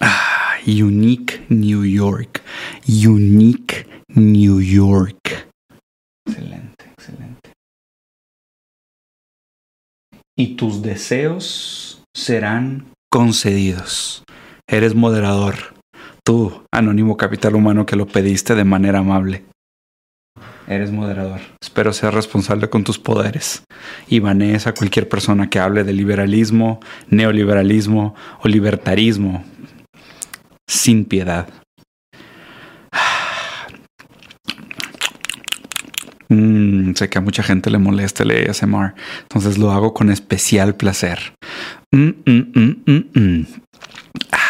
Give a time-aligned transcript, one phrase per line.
[0.00, 2.42] Ah, Unique New York.
[2.86, 5.48] Unique New York.
[6.28, 7.52] Excelente, excelente.
[10.36, 14.22] Y tus deseos serán concedidos.
[14.68, 15.73] Eres moderador.
[16.26, 19.44] Tú, anónimo capital humano que lo pediste de manera amable.
[20.66, 21.40] Eres moderador.
[21.62, 23.64] Espero seas responsable con tus poderes
[24.08, 29.44] y banees a cualquier persona que hable de liberalismo, neoliberalismo o libertarismo
[30.66, 31.48] sin piedad.
[36.30, 40.74] Mm, sé que a mucha gente le molesta el ASMR, entonces lo hago con especial
[40.74, 41.34] placer.
[41.92, 43.46] Mm, mm,
[44.32, 44.43] ah,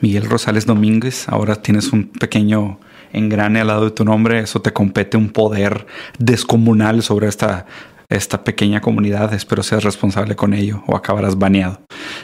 [0.00, 2.80] Miguel Rosales Domínguez, ahora tienes un pequeño
[3.12, 5.86] engrane al lado de tu nombre, eso te compete un poder
[6.18, 7.66] descomunal sobre esta,
[8.08, 9.32] esta pequeña comunidad.
[9.34, 11.80] Espero seas responsable con ello o acabarás baneado.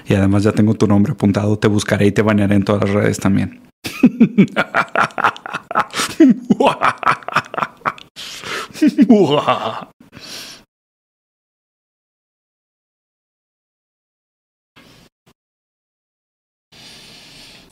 [0.08, 2.90] Y además ya tengo tu nombre apuntado, te buscaré y te banearé en todas las
[2.90, 3.60] redes también.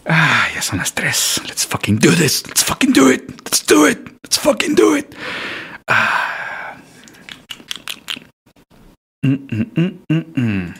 [0.06, 1.40] Ah, ya son las tres.
[1.46, 2.46] Let's fucking do this.
[2.46, 3.22] Let's fucking do it.
[3.44, 3.98] Let's do it.
[4.22, 5.14] Let's fucking do it.
[5.88, 6.76] Ah.
[9.24, 10.74] Mm, mm, mm,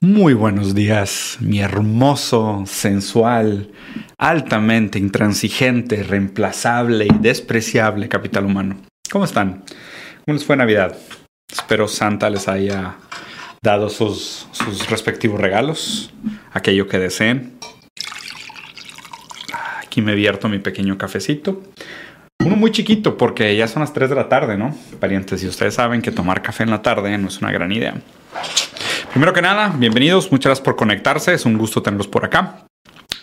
[0.00, 3.72] Muy buenos días, mi hermoso, sensual,
[4.16, 8.76] altamente intransigente, reemplazable y despreciable capital humano.
[9.10, 9.64] ¿Cómo están?
[10.24, 10.96] ¿Cómo les fue Navidad?
[11.50, 12.96] Espero Santa les haya
[13.62, 14.46] dado sus,
[14.88, 16.12] respectivos regalos,
[16.52, 17.58] aquello que deseen.
[19.82, 21.62] Aquí me vierto mi pequeño cafecito.
[22.44, 24.76] Uno muy chiquito porque ya son las 3 de la tarde, ¿no?
[25.00, 27.94] Parientes, y ustedes saben que tomar café en la tarde no es una gran idea.
[29.10, 32.67] Primero que nada, bienvenidos, muchas gracias por conectarse, es un gusto tenerlos por acá.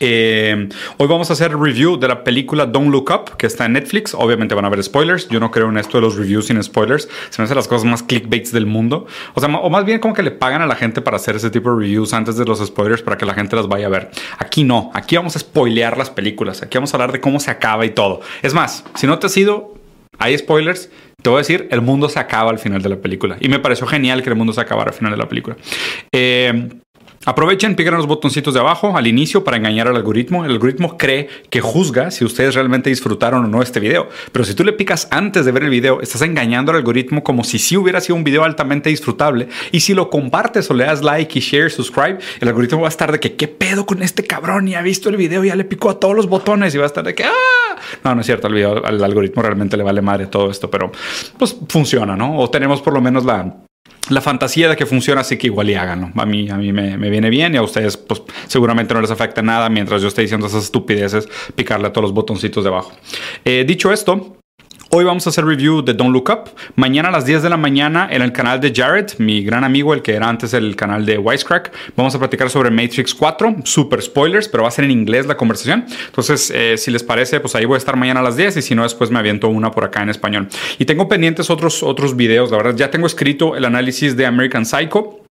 [0.08, 3.74] Eh, hoy vamos a hacer review de la película Don't Look Up, que está en
[3.74, 4.14] Netflix.
[4.14, 5.28] Obviamente van a haber spoilers.
[5.30, 7.10] Yo no creo en esto de los reviews sin spoilers.
[7.32, 9.08] Se me hacen las cosas más clickbaits del mundo.
[9.34, 11.50] O sea, o más bien como que le pagan a la gente para hacer ese
[11.50, 14.12] tipo de reviews antes de los spoilers para que la gente las vaya a ver.
[14.38, 14.92] Aquí no.
[14.94, 16.62] Aquí vamos a spoilear las películas.
[16.62, 18.22] Aquí vamos a hablar de cómo se acaba y todo.
[18.44, 19.74] Es más, si no te has ido,
[20.20, 20.92] hay spoilers.
[21.20, 23.38] Te voy a decir, el mundo se acaba al final de la película.
[23.40, 25.58] Y me pareció genial que el mundo se acabara al final de la película.
[26.12, 26.70] Eh,
[27.26, 30.46] Aprovechen, piquen los botoncitos de abajo al inicio para engañar al algoritmo.
[30.46, 34.10] El algoritmo cree que juzga si ustedes realmente disfrutaron o no este video.
[34.32, 37.44] Pero si tú le picas antes de ver el video, estás engañando al algoritmo como
[37.44, 39.48] si sí hubiera sido un video altamente disfrutable.
[39.72, 42.90] Y si lo compartes o le das like y share, subscribe, el algoritmo va a
[42.90, 45.66] estar de que qué pedo con este cabrón y ha visto el video, ya le
[45.66, 47.76] picó a todos los botones y va a estar de que ¡ah!
[48.04, 50.92] No, no es cierto, al algoritmo realmente le vale madre todo esto, pero
[51.38, 52.38] pues funciona, ¿no?
[52.38, 53.65] O tenemos por lo menos la
[54.10, 56.12] la fantasía de que funciona, así que igual y háganlo.
[56.16, 59.42] A mí, a mí me, viene bien y a ustedes pues, seguramente no les afecta
[59.42, 62.92] nada mientras yo esté diciendo esas estupideces, picarle a todos los botoncitos de abajo.
[63.44, 64.38] Eh, dicho esto,
[64.92, 66.52] Hoy vamos a hacer review de Don't Look Up.
[66.76, 69.94] Mañana a las 10 de la mañana en el canal de Jared, mi gran amigo,
[69.94, 73.58] el que era antes el canal de Wisecrack, vamos a platicar sobre Matrix 4.
[73.64, 75.86] Super spoilers, pero va a ser en inglés la conversación.
[76.06, 78.62] Entonces, eh, si les parece, pues ahí voy a estar mañana a las 10 y
[78.62, 80.48] si no, después me aviento una por acá en español.
[80.78, 82.76] Y tengo pendientes otros, otros videos, la verdad.
[82.76, 85.25] Ya tengo escrito el análisis de American Psycho.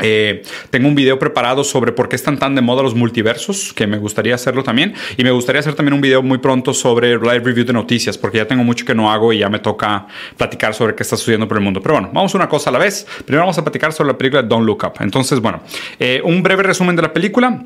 [0.00, 3.86] Eh, tengo un video preparado sobre por qué están tan de moda los multiversos, que
[3.86, 4.94] me gustaría hacerlo también.
[5.16, 8.38] Y me gustaría hacer también un video muy pronto sobre live review de noticias, porque
[8.38, 10.06] ya tengo mucho que no hago y ya me toca
[10.36, 11.80] platicar sobre qué está sucediendo por el mundo.
[11.80, 13.06] Pero bueno, vamos una cosa a la vez.
[13.24, 14.94] Primero vamos a platicar sobre la película Don't Look Up.
[15.00, 15.60] Entonces, bueno,
[15.98, 17.64] eh, un breve resumen de la película.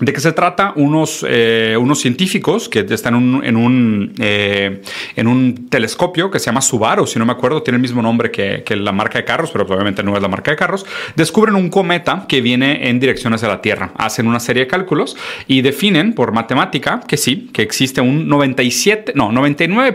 [0.00, 0.72] ¿De qué se trata?
[0.76, 4.80] Unos, eh, unos científicos que están en un, eh,
[5.14, 8.30] en, un, telescopio que se llama Subaru, si no me acuerdo, tiene el mismo nombre
[8.30, 10.86] que, que, la marca de carros, pero obviamente no es la marca de carros.
[11.16, 13.92] Descubren un cometa que viene en dirección hacia la Tierra.
[13.96, 15.16] Hacen una serie de cálculos
[15.46, 19.92] y definen por matemática que sí, que existe un 97, no, 99.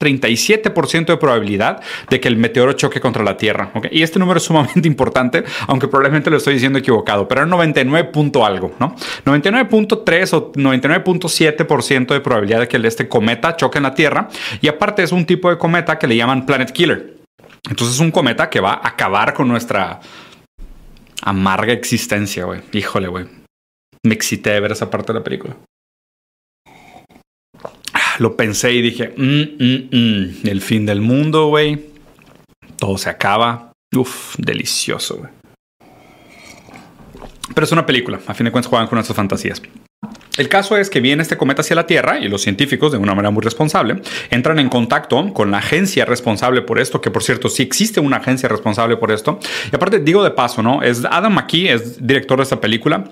[0.00, 3.70] 37% de probabilidad de que el meteoro choque contra la Tierra.
[3.90, 8.08] Y este número es sumamente importante, aunque probablemente lo estoy diciendo equivocado, pero era 99
[8.10, 8.96] punto algo, ¿no?
[9.26, 14.28] 99.3 o 99.7% de probabilidad de que este cometa choque en la Tierra.
[14.62, 17.18] Y aparte es un tipo de cometa que le llaman Planet Killer.
[17.68, 20.00] Entonces es un cometa que va a acabar con nuestra
[21.22, 22.62] amarga existencia, güey.
[22.72, 23.26] Híjole, güey.
[24.02, 25.56] Me excité de ver esa parte de la película
[28.20, 31.86] lo pensé y dije, mm, mm, mm, el fin del mundo, güey.
[32.76, 33.72] Todo se acaba.
[33.96, 35.30] Uf, delicioso, güey.
[37.54, 38.20] Pero es una película.
[38.26, 39.62] A fin de cuentas juegan con nuestras fantasías.
[40.36, 43.14] El caso es que viene este cometa hacia la Tierra y los científicos, de una
[43.14, 47.48] manera muy responsable, entran en contacto con la agencia responsable por esto, que por cierto
[47.48, 49.40] sí existe una agencia responsable por esto.
[49.72, 50.82] Y aparte digo de paso, ¿no?
[50.82, 53.04] Es Adam McKee, es director de esta película.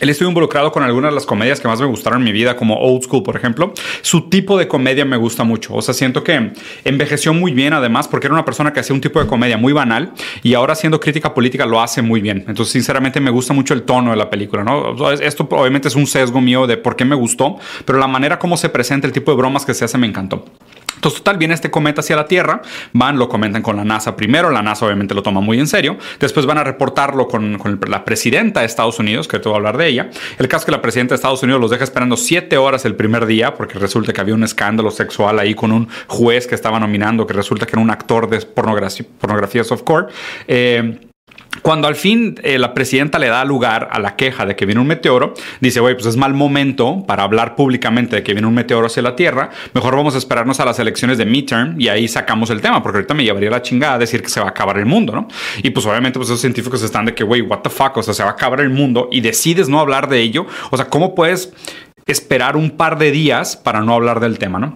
[0.00, 2.56] Él estuvo involucrado con algunas de las comedias que más me gustaron en mi vida,
[2.56, 3.72] como Old School, por ejemplo.
[4.02, 5.74] Su tipo de comedia me gusta mucho.
[5.74, 6.52] O sea, siento que
[6.84, 9.72] envejeció muy bien, además, porque era una persona que hacía un tipo de comedia muy
[9.72, 10.12] banal
[10.42, 12.44] y ahora haciendo crítica política lo hace muy bien.
[12.48, 15.12] Entonces, sinceramente, me gusta mucho el tono de la película, ¿no?
[15.12, 18.56] Esto obviamente es un sesgo mío de por qué me gustó, pero la manera como
[18.56, 20.44] se presenta, el tipo de bromas que se hace, me encantó.
[21.04, 22.62] Entonces, total, viene este cometa hacia la Tierra,
[22.94, 25.98] van, lo comentan con la NASA primero, la NASA obviamente lo toma muy en serio,
[26.18, 29.76] después van a reportarlo con, la presidenta de Estados Unidos, que te voy a hablar
[29.76, 30.08] de ella.
[30.38, 32.96] El caso es que la presidenta de Estados Unidos los deja esperando siete horas el
[32.96, 36.80] primer día, porque resulta que había un escándalo sexual ahí con un juez que estaba
[36.80, 40.06] nominando, que resulta que era un actor de pornografía, softcore.
[40.48, 41.00] Eh,
[41.62, 44.80] cuando al fin eh, la presidenta le da lugar a la queja de que viene
[44.80, 48.54] un meteoro, dice, güey, pues es mal momento para hablar públicamente de que viene un
[48.54, 52.08] meteoro hacia la Tierra, mejor vamos a esperarnos a las elecciones de midterm y ahí
[52.08, 54.78] sacamos el tema, porque ahorita me llevaría la chingada decir que se va a acabar
[54.78, 55.28] el mundo, ¿no?
[55.62, 58.14] Y pues obviamente pues esos científicos están de que, güey, what the fuck, o sea,
[58.14, 61.14] se va a acabar el mundo y decides no hablar de ello, o sea, ¿cómo
[61.14, 61.52] puedes
[62.06, 64.74] esperar un par de días para no hablar del tema, ¿no?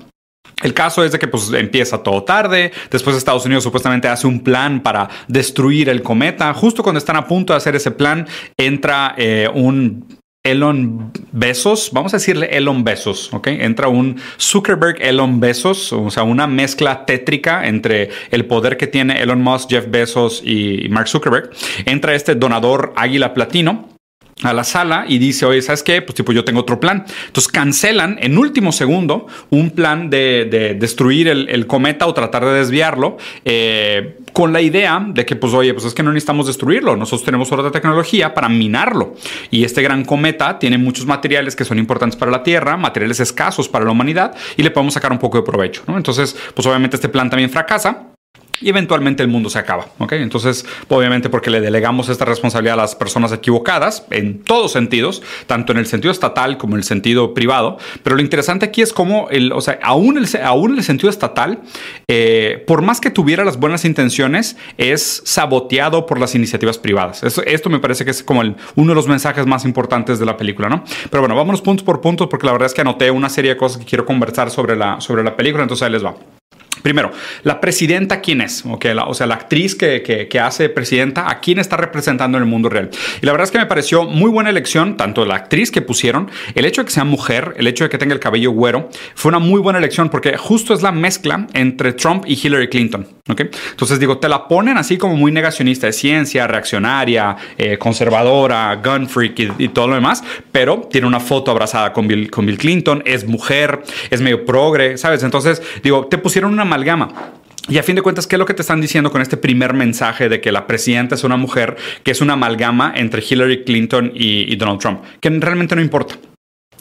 [0.63, 4.41] El caso es de que pues empieza todo tarde, después Estados Unidos supuestamente hace un
[4.41, 8.27] plan para destruir el cometa, justo cuando están a punto de hacer ese plan
[8.57, 13.49] entra eh, un Elon Besos, vamos a decirle Elon Besos, ¿ok?
[13.49, 19.21] Entra un Zuckerberg Elon Besos, o sea, una mezcla tétrica entre el poder que tiene
[19.21, 21.51] Elon Musk, Jeff Bezos y Mark Zuckerberg.
[21.85, 23.98] Entra este donador Águila Platino
[24.43, 26.03] a la sala y dice, oye, ¿sabes qué?
[26.03, 27.05] Pues tipo, yo tengo otro plan.
[27.27, 33.17] Entonces cancelan en último segundo un plan de, destruir el, cometa o tratar de desviarlo
[33.45, 36.97] eh, con la idea de que, pues, oye, pues es que no necesitamos destruirlo.
[36.97, 39.15] Nosotros tenemos otra tecnología para minarlo.
[39.51, 43.69] Y este gran cometa tiene muchos materiales que son importantes para la Tierra, materiales escasos
[43.69, 45.83] para la humanidad y le podemos sacar un poco de provecho.
[45.89, 48.13] Entonces, pues obviamente este plan también fracasa
[48.61, 49.87] y eventualmente el mundo se acaba.
[49.99, 50.13] ¿ok?
[50.13, 55.73] Entonces, obviamente porque le delegamos esta responsabilidad a las personas equivocadas en todos sentidos, tanto
[55.73, 57.79] en el sentido estatal como en el sentido privado.
[58.03, 61.11] Pero lo interesante aquí es cómo, el, o sea, aún, el, aún en el sentido
[61.11, 61.61] estatal,
[62.09, 67.23] eh, por más que tuviera las buenas intenciones, es saboteado por las iniciativas privadas.
[67.23, 70.69] esto me parece que es como uno de los mensajes más importantes de la película,
[70.69, 70.85] ¿no?
[71.11, 73.57] Pero bueno, vámonos puntos por puntos porque la verdad es que anoté una serie de
[73.57, 76.38] cosas que quiero conversar sobre la, sobre la película, entonces ahí les va.
[76.83, 77.11] Primero,
[77.43, 78.65] la presidenta, ¿quién es?
[78.65, 82.49] Okay, o sea, la actriz que, que, hace presidenta, ¿a quién está representando en el
[82.49, 82.91] mundo real?
[83.21, 86.31] Y la verdad es que me pareció muy buena elección, tanto la actriz que pusieron,
[86.55, 89.31] el hecho de que sea mujer, el hecho de que tenga el cabello güero, fue
[89.31, 93.07] una muy buena elección porque justo es la mezcla entre Trump y Hillary Clinton.
[93.29, 93.51] ¿okay?
[93.71, 99.09] Entonces digo, te la ponen así como muy negacionista de ciencia, reaccionaria, eh, conservadora, gun
[99.09, 100.23] freak y, y, todo lo demás,
[100.53, 104.97] pero tiene una foto abrazada con Bill, con Bill Clinton, es mujer, es medio progre,
[104.97, 105.23] ¿sabes?
[105.23, 107.33] Entonces digo, te pusieron una amalgama.
[107.69, 109.75] Y a fin de cuentas, ¿qué es lo que te están diciendo con este primer
[109.75, 114.11] mensaje de que la presidenta es una mujer que es una amalgama entre Hillary Clinton
[114.15, 115.03] y, Donald Trump?
[115.21, 116.15] Que realmente no importa.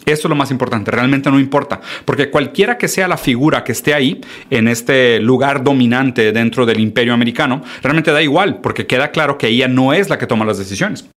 [0.05, 3.73] Eso es lo más importante, realmente no importa, porque cualquiera que sea la figura que
[3.73, 9.11] esté ahí, en este lugar dominante dentro del imperio americano, realmente da igual, porque queda
[9.11, 11.09] claro que ella no es la que toma las decisiones.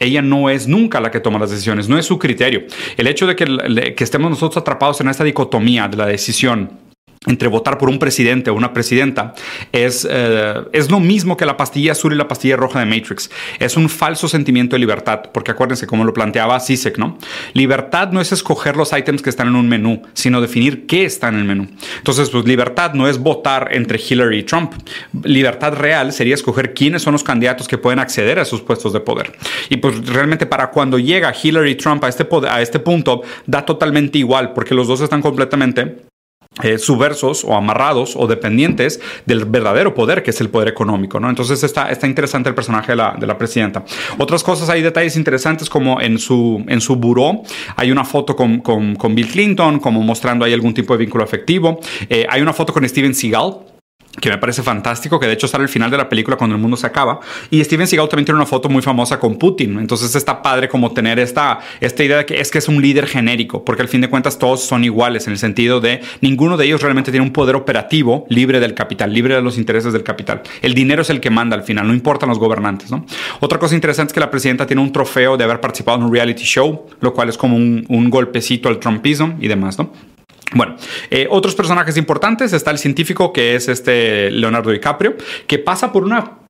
[0.00, 2.64] Ella no es nunca la que toma las decisiones, no es su criterio.
[2.96, 6.91] El hecho de que, que estemos nosotros atrapados en esta dicotomía de la decisión
[7.26, 9.34] entre votar por un presidente o una presidenta
[9.70, 13.30] es, eh, es lo mismo que la pastilla azul y la pastilla roja de Matrix.
[13.60, 17.18] Es un falso sentimiento de libertad, porque acuérdense, como lo planteaba Sisek, ¿no?
[17.52, 21.28] Libertad no es escoger los ítems que están en un menú, sino definir qué está
[21.28, 21.68] en el menú.
[21.98, 24.72] Entonces, pues libertad no es votar entre Hillary y Trump.
[25.22, 29.00] Libertad real sería escoger quiénes son los candidatos que pueden acceder a esos puestos de
[29.00, 29.32] poder.
[29.68, 34.18] Y pues realmente para cuando llega Hillary Trump a este, a este punto, da totalmente
[34.18, 36.11] igual, porque los dos están completamente
[36.62, 41.30] eh, subversos o amarrados o dependientes del verdadero poder que es el poder económico, ¿no?
[41.30, 43.84] Entonces está, está interesante el personaje de la, de la, presidenta.
[44.18, 47.42] Otras cosas, hay detalles interesantes como en su, en su buró
[47.76, 51.24] hay una foto con, con, con Bill Clinton, como mostrando ahí algún tipo de vínculo
[51.24, 51.80] afectivo.
[52.08, 53.71] Eh, hay una foto con Steven Seagal,
[54.20, 56.60] que me parece fantástico, que de hecho sale al final de la película cuando el
[56.60, 57.20] mundo se acaba.
[57.50, 59.78] Y Steven Seagal también tiene una foto muy famosa con Putin.
[59.78, 63.06] Entonces está padre como tener esta, esta idea de que es que es un líder
[63.06, 66.66] genérico, porque al fin de cuentas todos son iguales en el sentido de ninguno de
[66.66, 70.42] ellos realmente tiene un poder operativo libre del capital, libre de los intereses del capital.
[70.60, 72.90] El dinero es el que manda al final, no importan los gobernantes.
[72.90, 73.06] ¿no?
[73.40, 76.12] Otra cosa interesante es que la presidenta tiene un trofeo de haber participado en un
[76.12, 79.78] reality show, lo cual es como un, un golpecito al trumpismo y demás.
[79.78, 79.90] ¿no?
[80.54, 80.76] Bueno,
[81.10, 85.16] eh, otros personajes importantes está el científico que es este Leonardo DiCaprio,
[85.46, 86.42] que pasa por una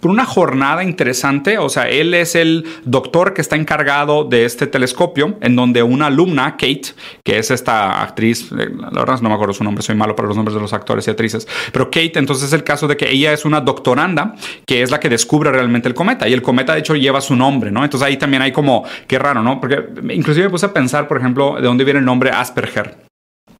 [0.00, 1.58] por una jornada interesante.
[1.58, 6.06] O sea, él es el doctor que está encargado de este telescopio, en donde una
[6.06, 9.94] alumna, Kate, que es esta actriz, eh, la verdad no me acuerdo su nombre, soy
[9.94, 12.86] malo para los nombres de los actores y actrices, pero Kate, entonces es el caso
[12.86, 14.34] de que ella es una doctoranda,
[14.66, 16.28] que es la que descubre realmente el cometa.
[16.28, 17.84] Y el cometa, de hecho, lleva su nombre, ¿no?
[17.84, 19.60] Entonces ahí también hay como, qué raro, ¿no?
[19.60, 23.07] Porque inclusive me puse a pensar, por ejemplo, de dónde viene el nombre Asperger.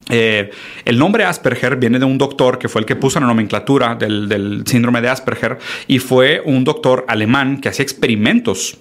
[0.09, 0.50] Eh,
[0.85, 4.29] el nombre Asperger viene de un doctor que fue el que puso la nomenclatura del,
[4.29, 8.79] del, síndrome de Asperger y fue un doctor alemán que hacía experimentos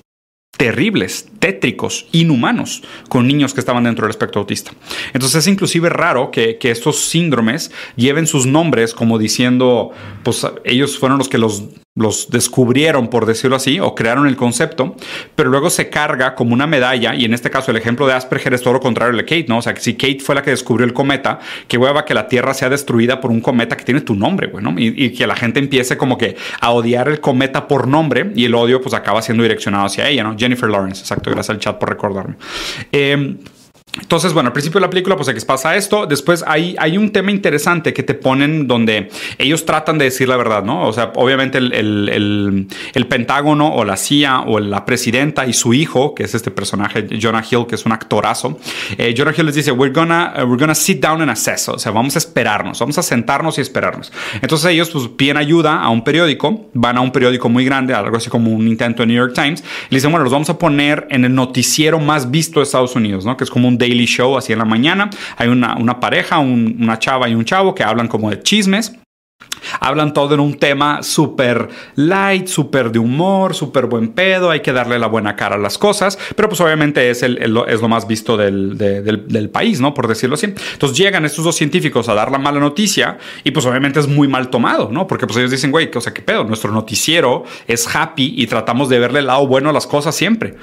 [0.57, 4.71] terribles, tétricos, inhumanos con niños que estaban dentro del espectro autista.
[5.13, 9.91] Entonces es inclusive raro que, que, estos síndromes lleven sus nombres como diciendo,
[10.23, 11.63] pues ellos fueron los que los
[11.97, 14.95] los descubrieron, por decirlo así, o crearon el concepto,
[15.35, 18.53] pero luego se carga como una medalla, y en este caso el ejemplo de Asperger
[18.53, 19.57] es todo lo contrario de Kate, ¿no?
[19.57, 22.27] O sea, que si Kate fue la que descubrió el cometa, que hueva que la
[22.27, 25.35] Tierra sea destruida por un cometa que tiene tu nombre, bueno, y, y, que la
[25.35, 29.23] gente empiece como que a odiar el cometa por nombre, y el odio pues acaba
[29.23, 30.37] siendo direccionado hacia ella, ¿no?
[30.37, 32.35] Jennifer Lawrence, exacto, gracias al chat por recordarme.
[32.91, 33.37] Eh,
[34.07, 36.05] entonces, bueno, al principio de la película, pues aquí pasa esto.
[36.05, 40.37] Después hay, hay un tema interesante que te ponen donde ellos tratan de decir la
[40.37, 40.87] verdad, ¿no?
[40.87, 45.73] O sea, obviamente el, el, el, Pentágono o la CIA o la presidenta y su
[45.73, 48.57] hijo, que es este personaje, Jonah Hill, que es un actorazo,
[48.97, 51.67] eh, Jonah Hill les dice, we're gonna, uh, we're gonna sit down and assess.
[51.67, 54.13] O sea, vamos a esperarnos, vamos a sentarnos y esperarnos.
[54.41, 58.15] Entonces ellos pues piden ayuda a un periódico, van a un periódico muy grande, algo
[58.15, 60.57] así como un intento de New York Times, y le dicen, bueno, los vamos a
[60.57, 63.35] poner en el noticiero más visto de Estados Unidos, ¿no?
[63.35, 65.09] Que es como un Daily Show así en la mañana.
[65.37, 68.93] Hay una, una pareja, un, una chava y un chavo que hablan como de chismes.
[69.79, 74.71] Hablan todo en un tema súper light, súper de humor, súper buen pedo, hay que
[74.71, 78.07] darle la buena cara a las cosas, pero pues obviamente es, el, es lo más
[78.07, 79.93] visto del, de, del, del, país, ¿no?
[79.93, 80.53] Por decirlo así.
[80.73, 84.27] Entonces llegan estos dos científicos a dar la mala noticia y pues obviamente es muy
[84.27, 85.07] mal tomado, ¿no?
[85.07, 86.43] Porque pues ellos dicen, güey, o sea, ¿qué pedo?
[86.43, 90.55] Nuestro noticiero es happy y tratamos de verle el lado bueno a las cosas siempre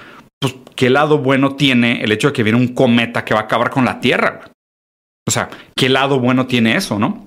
[0.53, 3.45] pues, ¿qué lado bueno tiene el hecho de que viene un cometa que va a
[3.45, 4.41] acabar con la Tierra?
[5.27, 7.27] O sea, ¿qué lado bueno tiene eso, no?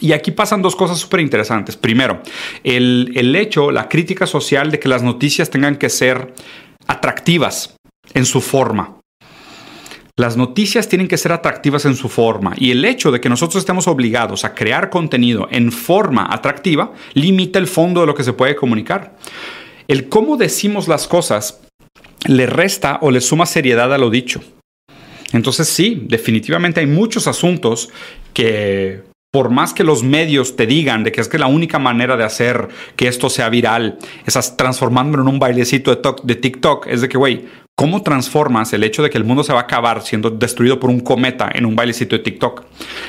[0.00, 1.76] Y aquí pasan dos cosas súper interesantes.
[1.76, 2.22] Primero,
[2.64, 6.34] el, el hecho, la crítica social de que las noticias tengan que ser
[6.86, 7.76] atractivas
[8.14, 9.00] en su forma.
[10.18, 13.60] Las noticias tienen que ser atractivas en su forma y el hecho de que nosotros
[13.60, 18.32] estemos obligados a crear contenido en forma atractiva limita el fondo de lo que se
[18.32, 19.18] puede comunicar.
[19.88, 21.65] El cómo decimos las cosas
[22.26, 24.40] le resta o le suma seriedad a lo dicho.
[25.32, 27.90] Entonces sí, definitivamente hay muchos asuntos
[28.32, 29.02] que
[29.32, 32.24] por más que los medios te digan de que es que la única manera de
[32.24, 37.08] hacer que esto sea viral es transformándolo en un bailecito de, de TikTok, es de
[37.10, 37.44] que, güey,
[37.76, 40.88] ¿cómo transformas el hecho de que el mundo se va a acabar siendo destruido por
[40.88, 42.64] un cometa en un bailecito de TikTok?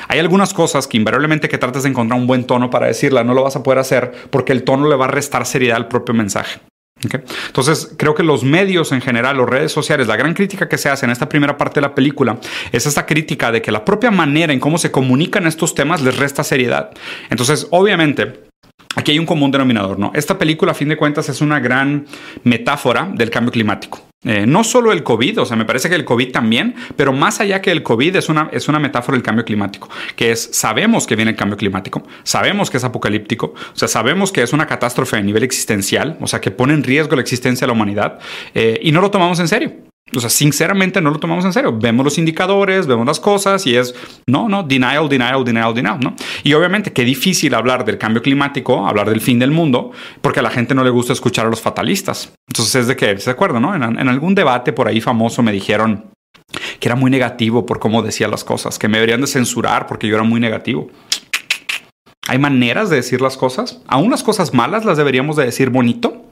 [0.08, 3.32] Hay algunas cosas que invariablemente que trates de encontrar un buen tono para decirla, no
[3.32, 6.14] lo vas a poder hacer porque el tono le va a restar seriedad al propio
[6.14, 6.60] mensaje.
[7.02, 10.88] Entonces, creo que los medios en general, las redes sociales, la gran crítica que se
[10.88, 12.38] hace en esta primera parte de la película
[12.72, 16.16] es esta crítica de que la propia manera en cómo se comunican estos temas les
[16.16, 16.90] resta seriedad.
[17.30, 18.47] Entonces, obviamente,
[18.96, 20.10] aquí hay un común denominador, ¿no?
[20.14, 22.06] Esta película, a fin de cuentas, es una gran
[22.44, 24.02] metáfora del cambio climático.
[24.24, 27.38] Eh, no solo el COVID, o sea, me parece que el COVID también, pero más
[27.38, 31.06] allá que el COVID es una, es una metáfora del cambio climático, que es, sabemos
[31.06, 34.66] que viene el cambio climático, sabemos que es apocalíptico, o sea, sabemos que es una
[34.66, 38.18] catástrofe a nivel existencial, o sea, que pone en riesgo la existencia de la humanidad,
[38.54, 39.87] eh, y no lo tomamos en serio.
[40.16, 41.76] O sea, sinceramente no lo tomamos en serio.
[41.78, 43.94] Vemos los indicadores, vemos las cosas y es,
[44.26, 46.14] no, no, denial, denial, denial, denial, ¿no?
[46.42, 50.42] Y obviamente qué difícil hablar del cambio climático, hablar del fin del mundo, porque a
[50.42, 52.32] la gente no le gusta escuchar a los fatalistas.
[52.48, 53.74] Entonces es de que, ¿se acuerdan, no?
[53.74, 56.06] En, en algún debate por ahí famoso me dijeron
[56.80, 60.08] que era muy negativo por cómo decía las cosas, que me deberían de censurar porque
[60.08, 60.88] yo era muy negativo.
[62.28, 63.80] ¿Hay maneras de decir las cosas?
[63.86, 66.27] ¿Aún las cosas malas las deberíamos de decir bonito?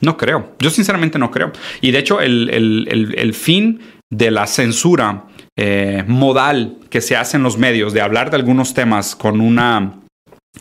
[0.00, 0.54] No creo.
[0.58, 1.52] Yo sinceramente no creo.
[1.80, 5.24] Y de hecho, el, el, el, fin de la censura
[5.58, 10.00] eh, modal que se hace en los medios de hablar de algunos temas con una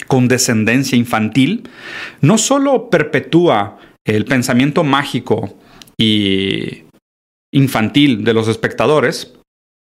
[0.07, 1.69] condescendencia infantil,
[2.21, 5.57] no solo perpetúa el pensamiento mágico
[5.97, 6.83] y
[7.53, 9.33] infantil de los espectadores,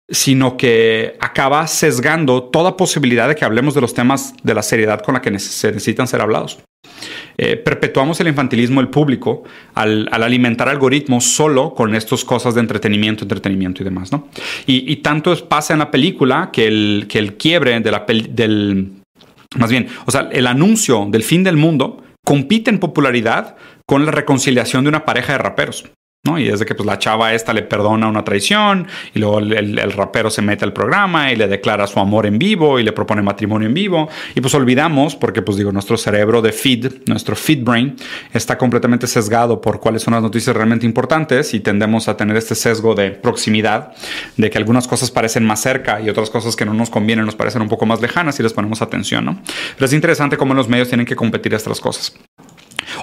[0.09, 5.01] sino que acaba sesgando toda posibilidad de que hablemos de los temas de la seriedad
[5.01, 6.59] con la que se necesitan ser hablados.
[7.39, 9.43] Eh, perpetuamos el infantilismo del público
[9.75, 14.27] al, alimentar algoritmos solo con estas cosas de entretenimiento, entretenimiento y demás, ¿no?
[14.65, 18.91] Y, tanto pasa en la película que el, que el quiebre de la del...
[19.55, 24.11] Más bien, o sea, el anuncio del fin del mundo compite en popularidad con la
[24.11, 25.85] reconciliación de una pareja de raperos.
[26.37, 29.53] Y es de que pues, la chava esta le perdona una traición y luego el,
[29.79, 32.91] el, rapero se mete al programa y le declara su amor en vivo y le
[32.91, 34.09] propone matrimonio en vivo.
[34.35, 37.95] Y pues olvidamos, porque pues digo, nuestro cerebro de feed, nuestro feed brain,
[38.33, 42.55] está completamente sesgado por cuáles son las noticias realmente importantes y tendemos a tener este
[42.55, 43.93] sesgo de proximidad,
[44.35, 47.35] de que algunas cosas parecen más cerca y otras cosas que no nos convienen nos
[47.35, 49.41] parecen un poco más lejanas y les ponemos atención, ¿no?
[49.75, 52.17] Pero es interesante cómo los medios tienen que competir estas cosas.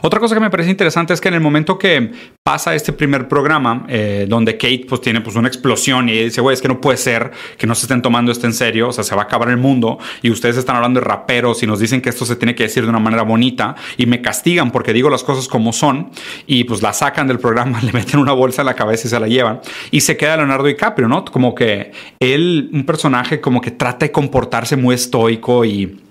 [0.02, 3.28] Otra cosa que me parece interesante es que en el momento que pasa este primer
[3.28, 6.80] programa, eh, donde Kate pues tiene pues una explosión y dice, güey, es que no
[6.80, 9.24] puede ser que no se estén tomando esto en serio, o sea, se va a
[9.24, 12.36] acabar el mundo y ustedes están hablando de raperos y nos dicen que esto se
[12.36, 15.72] tiene que decir de una manera bonita y me castigan porque digo las cosas como
[15.72, 16.10] son
[16.46, 19.20] y pues la sacan del programa, le meten una bolsa en la cabeza y se
[19.20, 19.60] la llevan
[19.90, 21.24] y se queda Leonardo DiCaprio, ¿no?
[21.24, 26.03] Como que él, un personaje como que trata de comportarse muy estoico y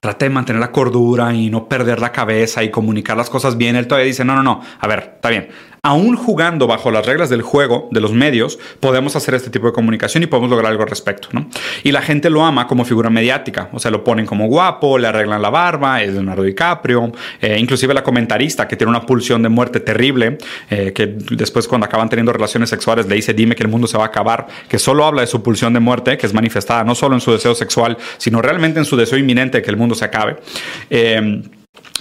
[0.00, 3.76] trate de mantener la cordura y no perder la cabeza y comunicar las cosas bien.
[3.76, 5.48] Él todavía dice, no, no, no, a ver, está bien
[5.82, 9.72] aún jugando bajo las reglas del juego, de los medios, podemos hacer este tipo de
[9.72, 11.28] comunicación y podemos lograr algo al respecto.
[11.32, 11.48] ¿no?
[11.82, 15.08] Y la gente lo ama como figura mediática, o sea, lo ponen como guapo, le
[15.08, 19.48] arreglan la barba, es Leonardo DiCaprio, eh, inclusive la comentarista que tiene una pulsión de
[19.48, 20.38] muerte terrible,
[20.70, 23.96] eh, que después cuando acaban teniendo relaciones sexuales le dice, dime que el mundo se
[23.96, 26.94] va a acabar, que solo habla de su pulsión de muerte, que es manifestada no
[26.94, 29.87] solo en su deseo sexual, sino realmente en su deseo inminente de que el mundo
[29.94, 30.36] se acabe.
[30.90, 31.42] Eh,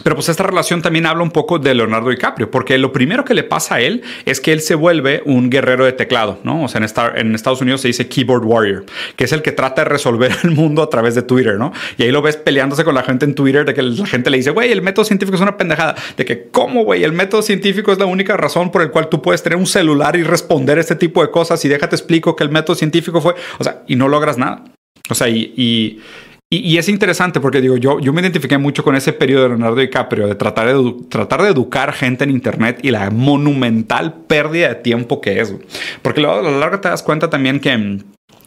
[0.04, 3.34] pero pues esta relación también habla un poco de Leonardo DiCaprio, porque lo primero que
[3.34, 6.64] le pasa a él es que él se vuelve un guerrero de teclado, ¿no?
[6.64, 6.82] O sea,
[7.16, 10.52] en, Estados Unidos se dice keyboard warrior, que es el que trata de resolver el
[10.52, 11.74] mundo a través de Twitter, ¿no?
[11.98, 14.38] Y ahí lo ves peleándose con la gente en Twitter, de que la gente le
[14.38, 17.04] dice, güey, el método científico es una pendejada, de que, ¿cómo, güey?
[17.04, 20.16] El método científico es la única razón por el cual tú puedes tener un celular
[20.16, 23.64] y responder este tipo de cosas y déjate explico que el método científico fue, o
[23.64, 24.64] sea, y no logras nada.
[25.10, 26.02] O sea, y,
[26.50, 30.28] es interesante porque digo, yo, yo me identifiqué mucho con ese periodo de Leonardo DiCaprio
[30.28, 35.20] de tratar de, tratar de educar gente en Internet y la monumental pérdida de tiempo
[35.20, 35.54] que es.
[36.02, 38.00] Porque a lo largo te das cuenta también que,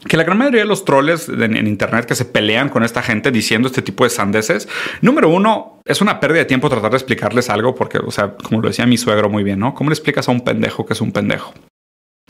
[0.09, 3.31] que la gran mayoría de los troles en, Internet que se pelean con esta gente
[3.31, 4.67] diciendo este tipo de sandeces,
[5.03, 8.63] número uno, es una pérdida de tiempo tratar de explicarles algo porque, o sea, como
[8.63, 9.75] lo decía mi suegro muy bien, ¿no?
[9.75, 11.53] ¿Cómo le explicas a un pendejo que es un pendejo?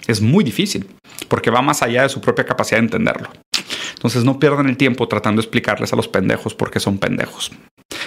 [0.09, 0.89] Es muy difícil
[1.29, 3.29] porque va más allá de su propia capacidad de entenderlo.
[4.01, 7.53] Entonces no pierdan el tiempo tratando de explicarles a los pendejos por qué son pendejos.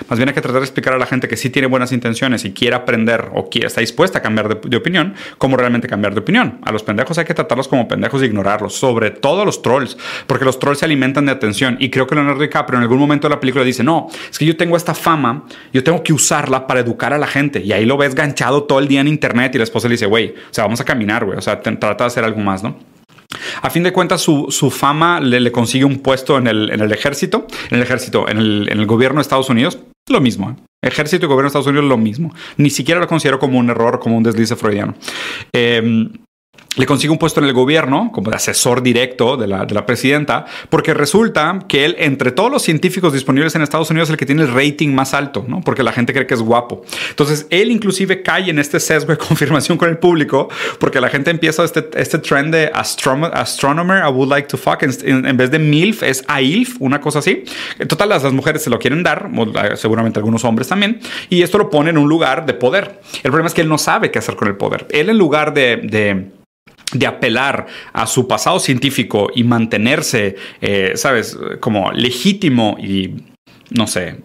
[0.09, 2.45] Más bien hay que tratar de explicar a la gente que sí tiene buenas intenciones
[2.45, 6.21] y quiere aprender o quiere, está dispuesta a cambiar de, opinión, cómo realmente cambiar de
[6.21, 6.59] opinión.
[6.63, 9.95] A los pendejos hay que tratarlos como pendejos y ignorarlos, sobre todo a los trolls,
[10.25, 11.77] porque los trolls se alimentan de atención.
[11.79, 14.45] Y creo que Leonardo DiCaprio en algún momento de la película dice, no, es que
[14.45, 17.61] yo tengo esta fama, yo tengo que usarla para educar a la gente.
[17.61, 20.07] Y ahí lo ves ganchado todo el día en internet y la esposa le dice,
[20.07, 22.93] güey, o sea, vamos a caminar, güey, o sea, trata de hacer algo más, ¿no?
[23.61, 27.83] A fin de cuentas, su, fama le, consigue un puesto en el, ejército, en el
[27.83, 29.79] ejército, en el, gobierno de Estados Unidos.
[30.09, 30.51] Lo mismo.
[30.51, 30.55] ¿eh?
[30.81, 32.33] Ejército y gobierno de Estados Unidos, lo mismo.
[32.57, 34.95] Ni siquiera lo considero como un error, como un deslice freudiano.
[35.53, 36.09] Eh,
[36.75, 40.45] le consigue un puesto en el gobierno como asesor directo de la, de la, presidenta,
[40.69, 44.25] porque resulta que él, entre todos los científicos disponibles en Estados Unidos, es el que
[44.25, 45.61] tiene el rating más alto, ¿no?
[45.61, 46.83] Porque la gente cree que es guapo.
[47.09, 51.31] Entonces, él inclusive cae en este sesgo de confirmación con el público, porque la gente
[51.31, 56.03] empieza este, este trend de astronomer, I would like to fuck, en, vez de MILF
[56.03, 57.43] es AILF, una cosa así.
[57.77, 59.29] En total, las, las mujeres se lo quieren dar,
[59.75, 63.01] seguramente algunos hombres también, y esto lo pone en un lugar de poder.
[63.17, 64.87] El problema es que él no sabe qué hacer con el poder.
[64.91, 66.42] Él en lugar de, de
[66.93, 73.15] de apelar a su pasado científico y mantenerse, eh, sabes, como legítimo y,
[73.69, 74.17] no sé,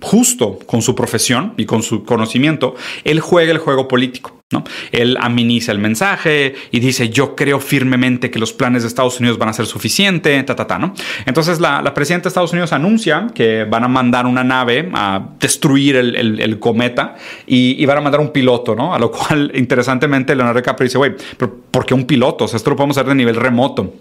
[0.00, 2.74] justo con su profesión y con su conocimiento,
[3.04, 4.43] él juega el juego político.
[4.54, 4.64] ¿No?
[4.92, 9.36] Él aminiza el mensaje y dice, yo creo firmemente que los planes de Estados Unidos
[9.36, 10.94] van a ser suficientes, ta, ¿no?
[11.26, 15.96] Entonces la, presidenta de Estados Unidos anuncia que van a mandar una nave a destruir
[15.96, 18.94] el, cometa y, van a mandar un piloto, ¿no?
[18.94, 22.44] A lo cual, interesantemente, Leonardo DiCaprio dice, güey, pero ¿por qué un piloto?
[22.44, 23.92] O sea, esto lo podemos hacer de nivel remoto.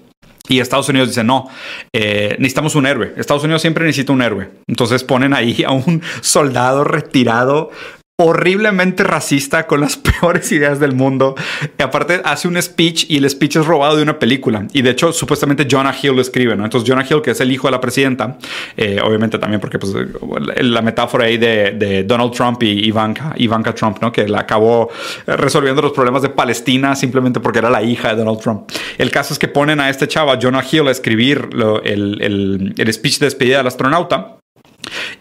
[0.49, 1.47] Y Estados Unidos dice, no,
[1.93, 3.13] eh, necesitamos un héroe.
[3.15, 4.49] Estados Unidos siempre necesita un héroe.
[4.67, 7.71] Entonces ponen ahí a un soldado retirado
[8.17, 11.35] horriblemente racista con las peores ideas del mundo.
[11.77, 14.67] Y aparte hace un speech y el speech es robado de una película.
[14.71, 16.63] Y de hecho, supuestamente Jonah Hill lo escribe, ¿no?
[16.63, 18.37] Entonces Jonah Hill, que es el hijo de la presidenta,
[18.77, 19.93] eh, obviamente también porque pues,
[20.57, 24.11] la metáfora ahí de, Donald Trump y Ivanka, Ivanka Trump, ¿no?
[24.11, 24.89] Que la acabó
[25.25, 28.69] resolviendo los problemas de Palestina simplemente porque era la hija de Donald Trump.
[28.97, 31.49] El caso es que ponen a este chava, Jonah Hill, a escribir
[31.83, 34.37] el, el, el, speech de despedida del astronauta.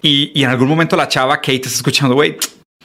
[0.02, 2.36] Y, y en algún momento la chava, Kate, está escuchando, güey,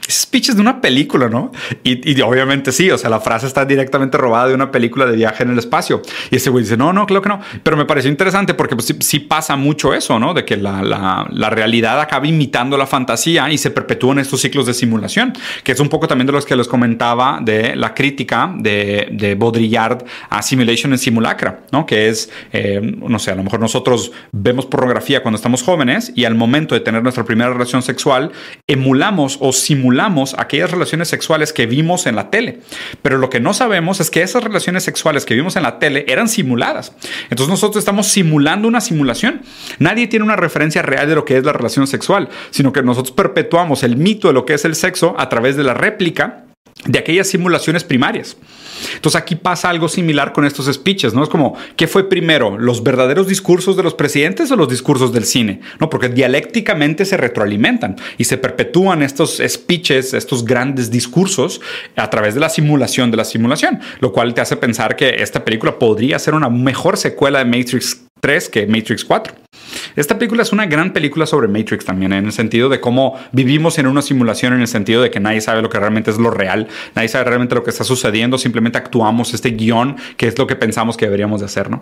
[0.10, 1.52] speech es de una película, ¿no?
[1.84, 5.44] Y, obviamente sí, o sea, la frase está directamente robada de una película de viaje
[5.44, 6.02] en el espacio.
[6.32, 7.42] Y ese güey dice, no, no, claro que no.
[7.64, 10.34] Pero me pareció interesante porque pues, sí, pasa mucho eso, ¿no?
[10.34, 14.74] De que la, la, realidad acaba imitando la fantasía y se perpetúan estos ciclos de
[14.74, 19.08] simulación, que es un poco también de los que les comentaba de la crítica de,
[19.12, 21.86] de Baudrillard a Simulation en Simulacra, ¿no?
[21.86, 26.26] Que es, eh, no sé, a lo mejor nosotros vemos pornografía cuando estamos jóvenes y
[26.26, 28.32] al momento de tener nuestra primera relación sexual,
[28.68, 29.97] emulamos o simulamos
[30.38, 32.60] aquellas relaciones sexuales que vimos en la tele.
[33.02, 36.06] Pero lo que no sabemos es que esas relaciones sexuales que vimos en la tele
[36.08, 36.94] eran simuladas.
[37.30, 39.42] Entonces nosotros estamos simulando una simulación.
[39.80, 43.12] Nadie tiene una referencia real de lo que es la relación sexual, sino que nosotros
[43.12, 46.47] perpetuamos el mito de lo que es el sexo a través de la réplica
[46.86, 48.38] de aquellas simulaciones primarias.
[48.94, 51.24] Entonces aquí pasa algo similar con estos speeches, ¿no?
[51.24, 52.58] Es como, ¿qué fue primero?
[52.58, 55.62] ¿Los verdaderos discursos de los presidentes o los discursos del cine?
[55.80, 61.62] No, porque dialécticamente se retroalimentan y se perpetúan estos speeches, estos grandes discursos
[61.96, 65.44] a través de la simulación de la simulación, lo cual te hace pensar que esta
[65.44, 69.34] película podría ser una mejor secuela de Matrix 3 que Matrix 4.
[69.96, 73.80] Esta película es una gran película sobre Matrix también, en el sentido de cómo vivimos
[73.80, 76.30] en una simulación, en el sentido de que nadie sabe lo que realmente es lo
[76.30, 80.46] real, nadie sabe realmente lo que está sucediendo, simplemente actuamos este guion que es lo
[80.46, 81.82] que pensamos que deberíamos de hacer, ¿no?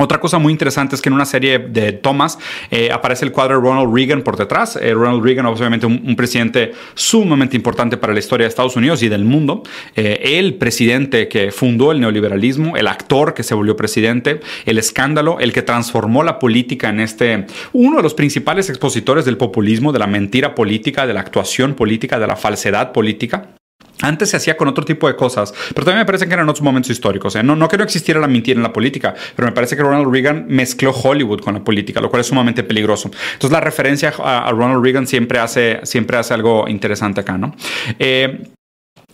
[0.00, 2.38] Otra cosa muy interesante es que en una serie de tomas
[2.70, 4.76] eh, aparece el cuadro de Ronald Reagan por detrás.
[4.76, 9.08] Eh, Ronald Reagan, obviamente, un, presidente sumamente importante para la historia de Estados Unidos y
[9.08, 9.64] del mundo.
[9.96, 15.40] Eh, el presidente que fundó el neoliberalismo, el actor que se volvió presidente, el escándalo,
[15.40, 19.98] el que transformó la política en este, uno de los principales expositores del populismo, de
[19.98, 23.57] la mentira política, de la actuación política, de la falsedad política.
[24.02, 26.62] Antes se hacía con otro tipo de cosas, pero también me parece que eran otros
[26.62, 27.34] momentos históricos.
[27.36, 27.42] ¿eh?
[27.42, 30.12] No, no que no existiera la mentira en la política, pero me parece que Ronald
[30.12, 33.10] Reagan mezcló Hollywood con la política, lo cual es sumamente peligroso.
[33.32, 37.54] Entonces la referencia a, Ronald Reagan siempre hace, siempre hace algo interesante acá, ¿no?
[37.98, 38.48] Eh,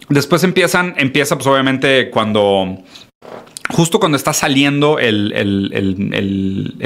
[0.08, 2.84] después empiezan, empieza pues obviamente cuando
[3.70, 5.32] justo cuando está saliendo el,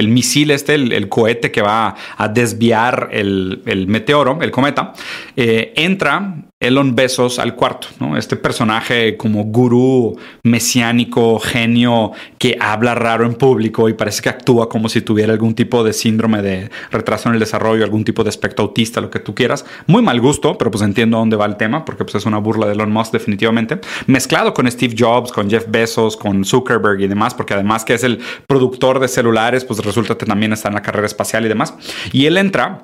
[0.08, 4.92] misil este, el, cohete que va a desviar el, meteoro, el cometa,
[5.36, 8.16] eh, entra Elon Besos al cuarto, ¿no?
[8.16, 14.68] Este personaje como gurú mesiánico, genio, que habla raro en público y parece que actúa
[14.68, 18.30] como si tuviera algún tipo de síndrome de retraso en el desarrollo, algún tipo de
[18.30, 19.64] aspecto autista, lo que tú quieras.
[19.86, 22.38] Muy mal gusto, pero pues entiendo a dónde va el tema, porque pues es una
[22.38, 23.78] burla de Elon Musk definitivamente.
[24.08, 28.02] Mezclado con Steve Jobs, con Jeff Bezos, con Zuckerberg y demás, porque además que es
[28.02, 28.18] el
[28.48, 31.72] productor de celulares, pues resulta que también está en la carrera espacial y demás.
[32.12, 32.82] Y él entra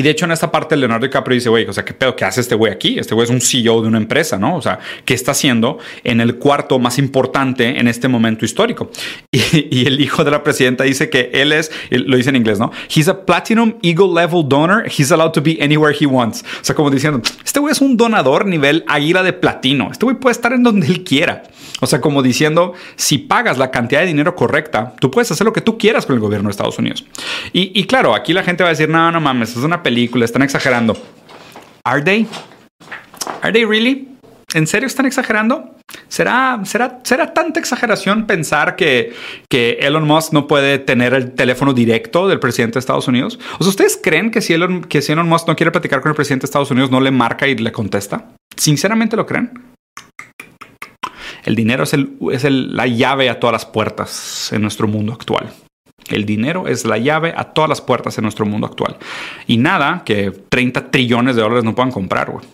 [0.00, 2.16] y de hecho, en esta parte, Leonardo DiCaprio dice, güey, o sea, ¿qué pedo?
[2.16, 2.98] ¿Qué hace este güey aquí?
[2.98, 4.56] Este güey es un CEO de una empresa, ¿no?
[4.56, 8.90] O sea, ¿qué está haciendo en el cuarto más importante en este momento histórico?
[9.52, 12.70] Y, el hijo de la presidenta dice que él es, lo dice en inglés, ¿no?
[12.88, 14.84] He's a platinum eagle level donor.
[14.86, 16.42] He's allowed to be anywhere he wants.
[16.42, 19.90] O sea, como diciendo, este güey es un donador nivel águila de platino.
[19.92, 21.42] Este güey puede estar en donde él quiera.
[21.80, 25.52] O sea, como diciendo, si pagas la cantidad de dinero correcta, tú puedes hacer lo
[25.52, 27.04] que tú quieras con el gobierno de Estados Unidos.
[27.52, 29.82] Y, y claro, aquí la gente va a decir, no, no mames, es una
[30.24, 30.96] están exagerando.
[31.84, 32.26] ¿Are they?
[33.42, 34.08] ¿Are they really?
[34.54, 35.76] ¿En serio están exagerando?
[36.08, 39.12] ¿Será, será, será tanta exageración pensar que,
[39.48, 43.38] que, Elon Musk no puede tener el teléfono directo del presidente de Estados Unidos?
[43.58, 46.10] O sea, ¿ustedes creen que si, Elon, que si Elon Musk no quiere platicar con
[46.10, 48.32] el presidente de Estados Unidos, no le marca y le contesta?
[48.56, 49.52] ¿Sinceramente lo creen?
[51.44, 55.52] El dinero es, el, es la llave a todas las puertas en nuestro mundo actual.
[56.10, 58.96] El dinero es la llave a todas las puertas en nuestro mundo actual.
[59.46, 62.44] Y nada que 30 trillones de dólares no puedan comprar, güey.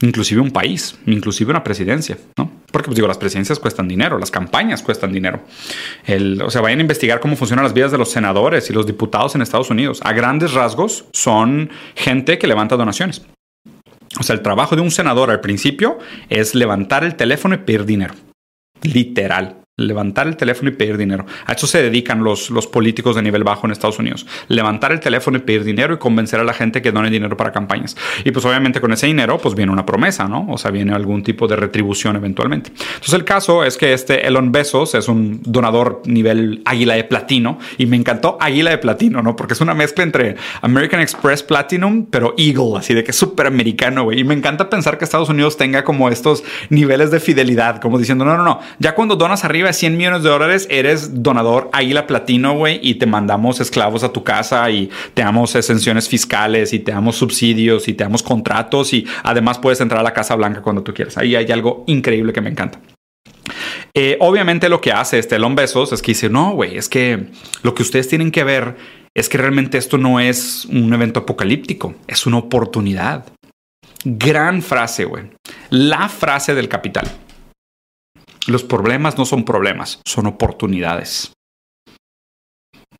[0.00, 2.50] Inclusive un país, inclusive una presidencia, ¿no?
[2.72, 5.40] Porque, pues digo, las presidencias cuestan dinero, las campañas cuestan dinero.
[6.44, 9.34] o sea, vayan a investigar cómo funcionan las vidas de los senadores y los diputados
[9.34, 10.00] en Estados Unidos.
[10.02, 13.22] A grandes rasgos, son gente que levanta donaciones.
[14.18, 15.98] O sea, el trabajo de un senador al principio
[16.28, 18.14] es levantar el teléfono y pedir dinero.
[18.82, 21.26] Literal levantar el teléfono y pedir dinero.
[21.46, 24.24] A eso se dedican los, los políticos de nivel bajo en Estados Unidos.
[24.46, 27.50] Levantar el teléfono y pedir dinero y convencer a la gente que done dinero para
[27.50, 27.96] campañas.
[28.24, 30.46] Y pues obviamente con ese dinero pues viene una promesa, ¿no?
[30.48, 32.70] O sea, viene algún tipo de retribución eventualmente.
[32.70, 37.58] Entonces el caso es que este Elon Bezos es un donador nivel águila de platino
[37.76, 39.34] y me encantó águila de platino, ¿no?
[39.34, 43.48] Porque es una mezcla entre American Express Platinum, pero Eagle, así de que es súper
[43.48, 44.20] americano, güey.
[44.20, 48.24] Y me encanta pensar que Estados Unidos tenga como estos niveles de fidelidad, como diciendo,
[48.24, 52.06] no, no, no, ya cuando donas arriba de 100 millones de dólares, eres donador Águila
[52.06, 56.78] Platino, güey, y te mandamos esclavos a tu casa y te damos exenciones fiscales y
[56.78, 60.62] te damos subsidios y te damos contratos y además puedes entrar a la Casa Blanca
[60.62, 61.16] cuando tú quieras.
[61.18, 62.80] Ahí hay algo increíble que me encanta.
[63.94, 67.28] Eh, obviamente lo que hace este Elon Besos es que dice, no, güey, es que
[67.62, 68.76] lo que ustedes tienen que ver
[69.14, 73.26] es que realmente esto no es un evento apocalíptico, es una oportunidad.
[74.04, 75.30] Gran frase, güey.
[75.70, 77.08] La frase del capital.
[78.46, 81.32] Los problemas no son problemas, son oportunidades.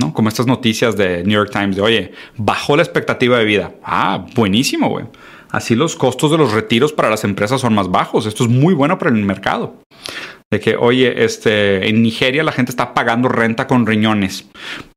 [0.00, 0.12] ¿No?
[0.12, 3.74] Como estas noticias de New York Times de, oye, bajó la expectativa de vida.
[3.84, 5.06] Ah, buenísimo, güey.
[5.50, 8.26] Así los costos de los retiros para las empresas son más bajos.
[8.26, 9.76] Esto es muy bueno para el mercado.
[10.50, 14.48] De que, oye, este, en Nigeria la gente está pagando renta con riñones.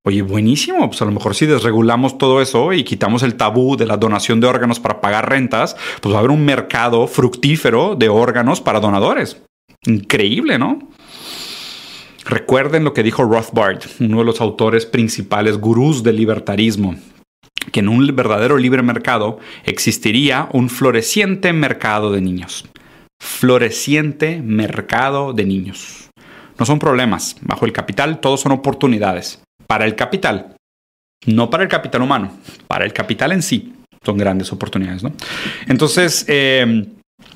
[0.03, 0.87] Oye, buenísimo.
[0.87, 4.39] Pues a lo mejor si desregulamos todo eso y quitamos el tabú de la donación
[4.39, 8.79] de órganos para pagar rentas, pues va a haber un mercado fructífero de órganos para
[8.79, 9.37] donadores.
[9.85, 10.79] Increíble, ¿no?
[12.25, 16.95] Recuerden lo que dijo Rothbard, uno de los autores principales, gurús del libertarismo,
[17.71, 22.65] que en un verdadero libre mercado existiría un floreciente mercado de niños.
[23.21, 26.09] Floreciente mercado de niños.
[26.59, 27.37] No son problemas.
[27.41, 29.41] Bajo el capital, todos son oportunidades.
[29.65, 30.55] Para el capital,
[31.25, 32.31] no para el capital humano,
[32.67, 35.13] para el capital en sí, son grandes oportunidades, ¿no?
[35.67, 36.85] Entonces, eh,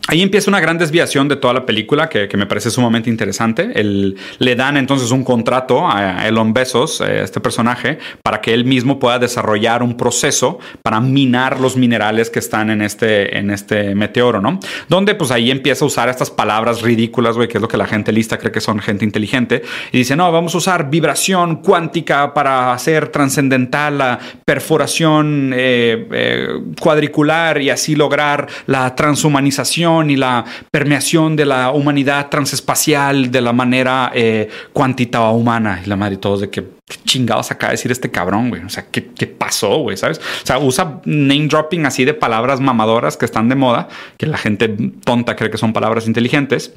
[0.08, 3.72] Ahí empieza una gran desviación de toda la película que, me parece sumamente interesante.
[3.74, 9.00] le dan entonces un contrato a Elon Bezos, eh, este personaje, para que él mismo
[9.00, 14.42] pueda desarrollar un proceso para minar los minerales que están en este, en este meteoro,
[14.42, 14.60] ¿no?
[14.90, 17.88] Donde pues ahí empieza a usar estas palabras ridículas, güey, que es lo que la
[17.88, 19.62] gente lista cree que son gente inteligente.
[19.94, 26.48] Y dice, no, vamos a usar vibración cuántica para hacer trascendental la perforación eh, eh,
[26.80, 33.54] cuadricular y así lograr la transhumanización y la permeación de la humanidad transespacial de la
[33.54, 35.82] manera eh, cuantitativa humana.
[35.84, 36.66] Y la madre, todos de que
[37.06, 38.64] chingados acaba de decir este cabrón, güey.
[38.64, 39.98] O sea, ¿qué, ¿qué, pasó, güey?
[39.98, 40.20] ¿Sabes?
[40.20, 44.38] O sea, usa name dropping así de palabras mamadoras que están de moda, que la
[44.38, 44.68] gente
[45.04, 46.74] tonta cree que son palabras inteligentes.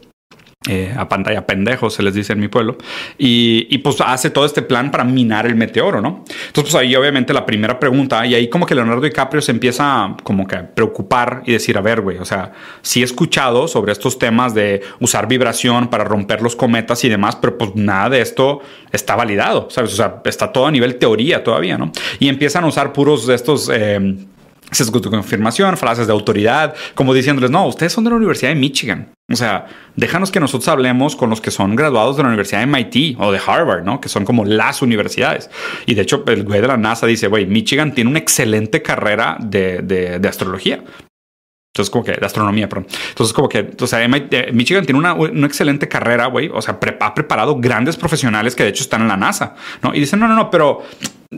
[0.66, 2.78] Eh, a pantalla pendejo, se les dice en mi pueblo,
[3.18, 6.24] y, y, pues hace todo este plan para minar el meteoro, ¿no?
[6.46, 10.16] Entonces, pues ahí obviamente la primera pregunta, y ahí como que Leonardo DiCaprio se empieza
[10.22, 13.92] como que a preocupar y decir, a ver, güey, o sea, sí he escuchado sobre
[13.92, 18.22] estos temas de usar vibración para romper los cometas y demás, pero pues nada de
[18.22, 19.92] esto está validado, ¿sabes?
[19.92, 21.92] O sea, está todo a nivel teoría todavía, ¿no?
[22.18, 23.70] Y empiezan a usar puros de estos...
[23.70, 24.16] Eh,
[24.74, 28.56] sesgo de confirmación, frases de autoridad, como diciéndoles, no, ustedes son de la Universidad de
[28.56, 29.12] Michigan.
[29.32, 32.66] O sea, déjanos que nosotros hablemos con los que son graduados de la Universidad de
[32.66, 34.00] MIT o de Harvard, ¿no?
[34.00, 35.50] Que son como las universidades.
[35.86, 39.38] Y de hecho, el güey de la NASA dice, güey, Michigan tiene una excelente carrera
[39.40, 40.82] de, de astrología.
[41.74, 42.86] Entonces, como que de astronomía, perdón.
[43.08, 46.48] Entonces, como que, o sea, eh, Michigan tiene una, una excelente carrera, güey.
[46.54, 49.92] O sea, ha preparado grandes profesionales que de hecho están en la NASA, ¿no?
[49.92, 50.84] Y dicen, no, no, no, pero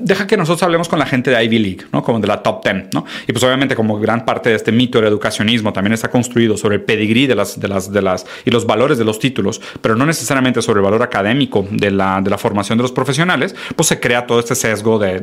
[0.00, 2.02] deja que nosotros hablemos con la gente de Ivy League, ¿no?
[2.02, 3.04] Como de la top 10, ¿no?
[3.26, 6.76] Y pues obviamente como gran parte de este mito del educacionismo también está construido sobre
[6.76, 9.96] el pedigrí de las, de las, de las, y los valores de los títulos, pero
[9.96, 13.88] no necesariamente sobre el valor académico de la, de la formación de los profesionales, pues
[13.88, 15.20] se crea todo este sesgo de,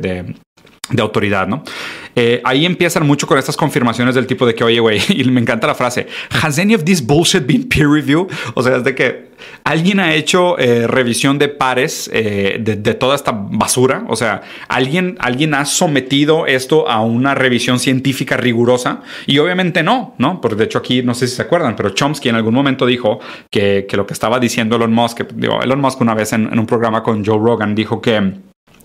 [0.90, 1.62] de autoridad, ¿no?
[2.14, 5.40] Eh, ahí empiezan mucho con estas confirmaciones del tipo de que, oye, güey, y me
[5.40, 6.06] encanta la frase,
[6.42, 8.28] ¿Has any of this bullshit been peer review?
[8.54, 9.33] O sea, es de que
[9.64, 14.04] alguien ha hecho eh, revisión de pares eh, de, toda esta basura.
[14.08, 20.14] O sea, alguien, alguien ha sometido esto a una revisión científica rigurosa y obviamente no,
[20.18, 20.40] ¿no?
[20.40, 23.20] Porque de hecho aquí, no sé si se acuerdan, pero Chomsky en algún momento dijo
[23.50, 27.02] que, lo que estaba diciendo Elon Musk, digo, Elon Musk una vez en un programa
[27.02, 28.34] con Joe Rogan dijo que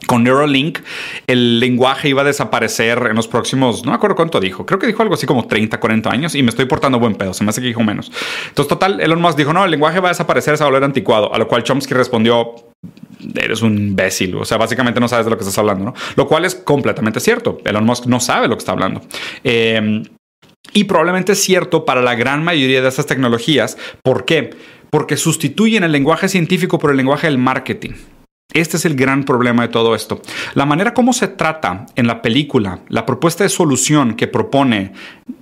[0.10, 0.80] con Neuralink
[1.28, 4.88] el lenguaje iba a desaparecer en los próximos, no me acuerdo cuánto dijo, creo que
[4.88, 7.52] dijo algo así como 30, 40 años y me estoy portando buen pedo, se me
[7.52, 8.12] hace que dijo menos.
[8.48, 10.84] Entonces, total, Elon Musk dijo, no, el lenguaje va a desaparecer, se va a volver
[10.84, 12.56] anticuado, a lo cual Chomsky respondió,
[13.36, 15.94] eres un imbécil, o sea, básicamente no sabes de lo que estás hablando, ¿no?
[16.16, 19.04] Lo cual es completamente cierto, Elon Musk no sabe lo que está hablando.
[19.44, 20.02] Eh,
[20.74, 23.78] y probablemente es cierto para la gran mayoría de estas tecnologías.
[24.04, 24.56] ¿Por qué?
[24.90, 27.92] Porque sustituyen el lenguaje científico por el lenguaje del marketing.
[28.54, 30.22] Este es el gran problema de todo esto.
[30.56, 34.94] La manera como se trata en la película, la propuesta de solución que propone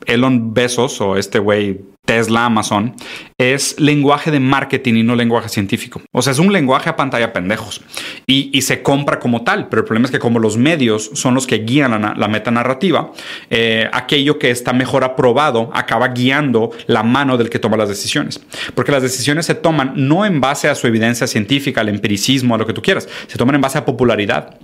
[0.06, 2.96] Elon Bezos o este güey Tesla, Amazon,
[3.38, 6.02] es lenguaje de marketing y no lenguaje científico.
[6.14, 7.82] O sea, es un lenguaje a pantalla pendejos
[8.26, 9.68] y, se compra como tal.
[9.68, 13.12] Pero el problema es que como los medios son los que guían la, la metanarrativa,
[13.50, 18.42] eh, aquello que está mejor aprobado acaba guiando la mano del que toma las decisiones.
[18.74, 22.58] Porque las decisiones se toman no en base a su evidencia científica, al empiricismo, a
[22.58, 24.58] lo que tú quieras, se toman en base a popularidad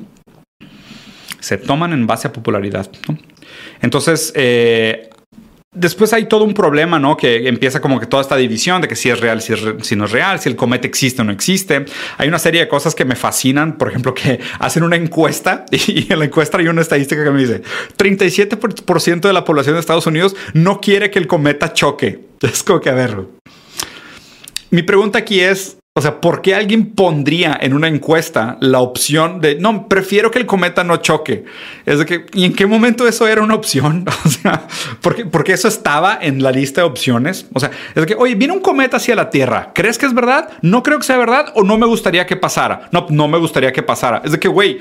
[1.43, 2.89] se toman en base a popularidad.
[3.81, 5.09] Entonces, eh,
[5.75, 7.17] Después hay todo un problema, ¿no?
[7.17, 10.11] Que empieza como que toda esta división de que si es real, si, no es
[10.11, 11.85] real, si el cometa existe o no existe.
[12.17, 16.11] Hay una serie de cosas que me fascinan, por ejemplo, que hacen una encuesta y
[16.13, 17.63] en la encuesta hay una estadística que me dice
[17.97, 22.21] 37% de la población de Estados Unidos no quiere que el cometa choque.
[22.43, 23.17] Es como que a ver.
[24.69, 29.41] Mi pregunta aquí es, O sea, ¿por qué alguien pondría en una encuesta la opción
[29.41, 31.45] de no, prefiero que el cometa no choque?
[31.85, 34.03] Es de que, ¿y en qué momento eso era una opción?
[34.25, 34.67] O sea,
[35.01, 37.45] ¿por porque eso estaba en la lista de opciones.
[37.53, 39.71] O sea, es de que, oye, viene un cometa hacia la Tierra.
[39.75, 40.49] ¿Crees que es verdad?
[40.63, 42.89] No creo que sea verdad o no me gustaría que pasara.
[42.91, 44.23] No, no me gustaría que pasara.
[44.25, 44.79] Es de que, güey,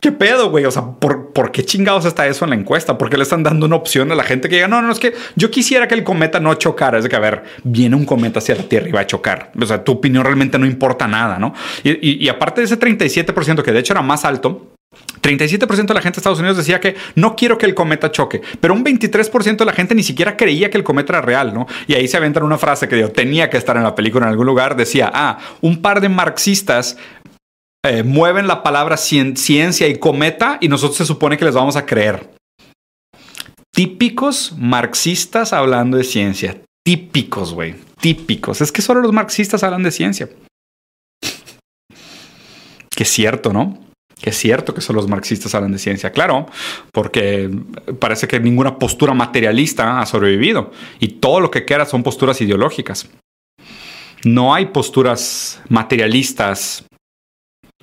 [0.00, 0.64] ¿Qué pedo, güey?
[0.64, 2.98] O sea, ¿por, ¿por, qué chingados está eso en la encuesta?
[2.98, 4.98] ¿Por qué le están dando una opción a la gente que diga, no, no, es
[4.98, 6.98] que yo quisiera que el cometa no chocara?
[6.98, 9.52] Es de que, a ver, viene un cometa hacia la Tierra y va a chocar.
[9.60, 11.54] O sea, tu opinión realmente no importa nada, ¿no?
[11.82, 14.72] Y, y, aparte de ese 37%, que de hecho era más alto,
[15.22, 18.42] 37% de la gente de Estados Unidos decía que no quiero que el cometa choque,
[18.60, 21.66] pero un 23% de la gente ni siquiera creía que el cometa era real, ¿no?
[21.86, 24.30] Y ahí se aventan una frase que digo, tenía que estar en la película en
[24.30, 26.96] algún lugar, decía, ah, un par de marxistas
[27.88, 31.86] eh, mueven la palabra ciencia y cometa y nosotros se supone que les vamos a
[31.86, 32.30] creer.
[33.72, 36.60] Típicos marxistas hablando de ciencia.
[36.84, 37.74] Típicos, güey.
[38.00, 38.60] Típicos.
[38.60, 40.28] Es que solo los marxistas hablan de ciencia.
[42.90, 43.78] que cierto, ¿no?
[44.18, 46.46] Que es cierto que solo los marxistas hablan de ciencia, claro,
[46.92, 47.50] porque
[48.00, 53.10] parece que ninguna postura materialista ha sobrevivido y todo lo que queda son posturas ideológicas.
[54.24, 56.86] No hay posturas materialistas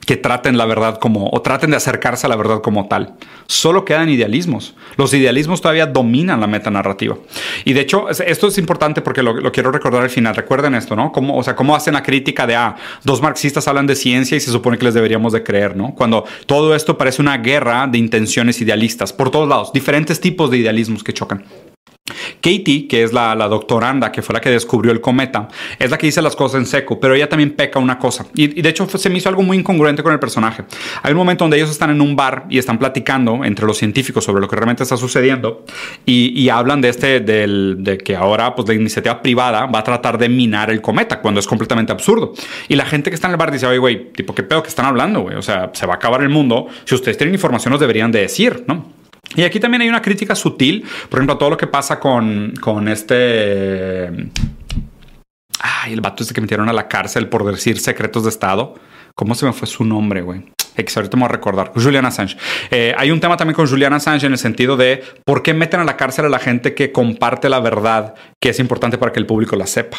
[0.06, 3.13] que traten la verdad como, o traten de acercarse a la verdad como tal.
[3.48, 4.76] Solo quedan idealismos.
[4.98, 7.18] Los idealismos todavía dominan la metanarrativa.
[7.66, 10.36] Y de hecho, esto es importante porque lo, quiero recordar al final.
[10.36, 11.12] Recuerden esto, ¿no?
[11.12, 14.39] Cómo, o sea, cómo hacen la crítica de, ah, dos marxistas hablan de ciencia y
[14.39, 15.94] se supone que les deberíamos de creer, ¿no?
[15.96, 20.58] Cuando todo esto parece una guerra de intenciones idealistas por todos lados, diferentes tipos de
[20.58, 21.44] idealismos que chocan.
[22.43, 25.47] Katie, que es la, doctoranda que fue la que descubrió el cometa,
[25.79, 28.25] es la que dice las cosas en seco, pero ella también peca una cosa.
[28.36, 30.65] Y, de hecho se me hizo algo muy incongruente con el personaje.
[31.01, 34.25] Hay un momento donde ellos están en un bar y están platicando entre los científicos
[34.25, 35.63] sobre lo que realmente está sucediendo
[36.06, 40.27] y, hablan de este, de que ahora pues la iniciativa privada va a tratar de
[40.27, 42.34] minar el cometa cuando es completamente absurdo.
[42.67, 44.69] Y la gente que está en el bar dice, oye, güey, tipo, ¿qué pedo que
[44.69, 45.38] están hablando, güey?
[45.38, 46.67] O sea, se va a acabar el mundo.
[46.84, 49.03] Si ustedes tienen información, nos deberían de decir, ¿no?
[49.36, 52.88] Y aquí también hay una crítica sutil, por ejemplo, todo lo que pasa con, con
[52.88, 54.10] este...
[55.60, 58.76] Ay, el vato este que metieron a la cárcel por decir secretos de Estado.
[59.15, 60.43] ¿Cómo se me fue su nombre, güey?
[60.76, 61.72] X, ahorita me voy a recordar.
[61.76, 62.36] Julian Assange.
[62.72, 65.80] Eh, hay un tema también con Julian Assange en el sentido de por qué meten
[65.80, 69.19] a la cárcel a la gente que comparte la verdad que es importante para que
[69.19, 69.98] el público la sepa.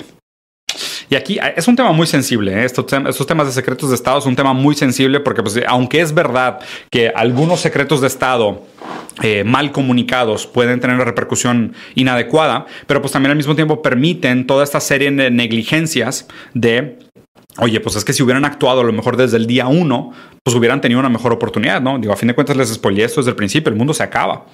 [1.10, 2.52] Y aquí eh, es un tema muy sensible.
[2.52, 2.64] ¿eh?
[2.64, 6.14] Estos, temas de secretos de Estado es un tema muy sensible porque, pues, aunque es
[6.14, 8.62] verdad que algunos secretos de Estado
[9.22, 14.46] eh, mal comunicados pueden tener una repercusión inadecuada, pero pues también al mismo tiempo permiten
[14.46, 16.98] toda esta serie de negligencias de
[17.58, 20.12] Oye, pues es que si hubieran actuado a lo mejor desde el día uno,
[20.42, 21.98] pues hubieran tenido una mejor oportunidad, ¿no?
[21.98, 24.46] Digo, a fin de cuentas les spoileé esto desde el principio, el mundo se acaba.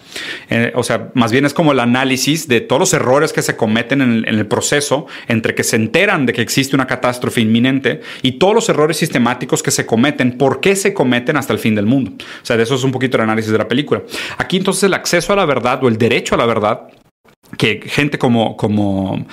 [0.51, 3.57] Eh, o sea, más bien es como el análisis de todos los errores que se
[3.57, 8.33] cometen en el, proceso entre que se enteran de que existe una catástrofe inminente y
[8.33, 11.87] todos los errores sistemáticos que se cometen, por qué se cometen hasta el fin del
[11.87, 12.13] mundo.
[12.21, 14.03] O sea, de eso es un poquito el análisis de la película.
[14.39, 16.89] Aquí entonces el acceso a la verdad o el derecho a la verdad
[17.57, 19.27] que gente como, como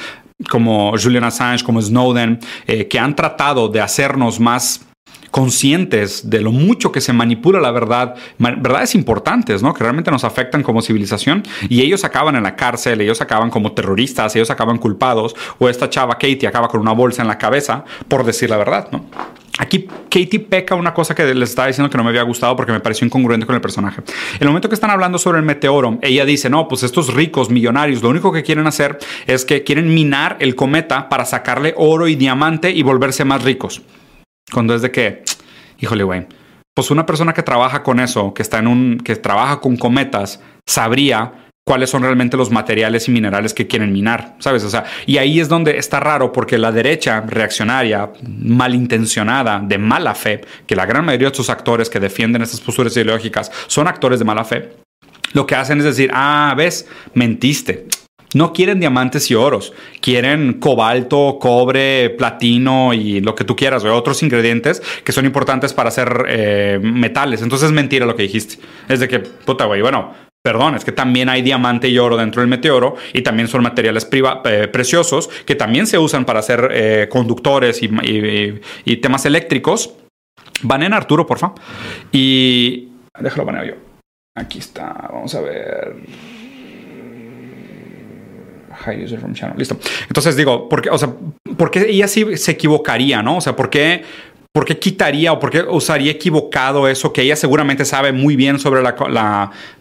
[0.49, 4.81] como Julian Assange, como Snowden, eh, que han tratado de hacernos más
[5.31, 9.73] conscientes de lo mucho que se manipula la verdad, verdades importantes, ¿no?
[9.73, 13.73] Que realmente nos afectan como civilización y ellos acaban en la cárcel, ellos acaban como
[13.73, 17.83] terroristas, ellos acaban culpados o esta chava Katie acaba con una bolsa en la cabeza
[18.07, 19.05] por decir la verdad, ¿no?
[19.57, 22.71] Aquí Katie peca una cosa que les estaba diciendo que no me había gustado porque
[22.71, 24.01] me pareció incongruente con el personaje.
[24.39, 28.03] El momento que están hablando sobre el meteoro, ella dice, no, pues estos ricos millonarios
[28.03, 32.15] lo único que quieren hacer es que quieren minar el cometa para sacarle oro y
[32.15, 33.81] diamante y volverse más ricos.
[34.51, 35.23] Cuando es de que,
[35.79, 36.27] híjole, güey,
[36.75, 40.39] pues una persona que trabaja con eso, que está en un, que trabaja con cometas,
[40.67, 44.63] sabría cuáles son realmente los materiales y minerales que quieren minar, ¿sabes?
[44.63, 50.15] O sea, y ahí es donde está raro porque la derecha reaccionaria, malintencionada, de mala
[50.15, 54.19] fe, que la gran mayoría de sus actores que defienden estas posturas ideológicas son actores
[54.19, 54.69] de mala fe,
[55.33, 57.87] lo que hacen es decir, ah, ves, mentiste.
[58.33, 63.93] No quieren diamantes y oros, quieren cobalto, cobre, platino y lo que tú quieras, o
[63.93, 67.41] otros ingredientes que son importantes para hacer eh, metales.
[67.41, 68.55] Entonces es mentira lo que dijiste.
[68.87, 70.13] Es de que, puta, güey, bueno,
[70.47, 74.07] perdón, es que también hay diamante y oro dentro del meteoro y también son materiales
[74.09, 79.93] eh, preciosos que también se usan para hacer eh, conductores y, temas eléctricos.
[80.61, 81.51] Banen Arturo, porfa.
[82.13, 82.87] Y
[83.19, 83.73] déjalo baneo yo.
[84.35, 85.95] Aquí está, vamos a ver.
[88.85, 89.57] High user from channel.
[89.57, 89.77] Listo.
[90.07, 91.09] Entonces digo, ¿por qué, o sea,
[91.57, 93.35] ¿por qué ella sí se equivocaría, no?
[93.35, 94.05] O sea, ¿por qué,
[94.51, 98.59] ¿por qué quitaría o por qué usaría equivocado eso que ella seguramente sabe muy bien
[98.59, 98.95] sobre la,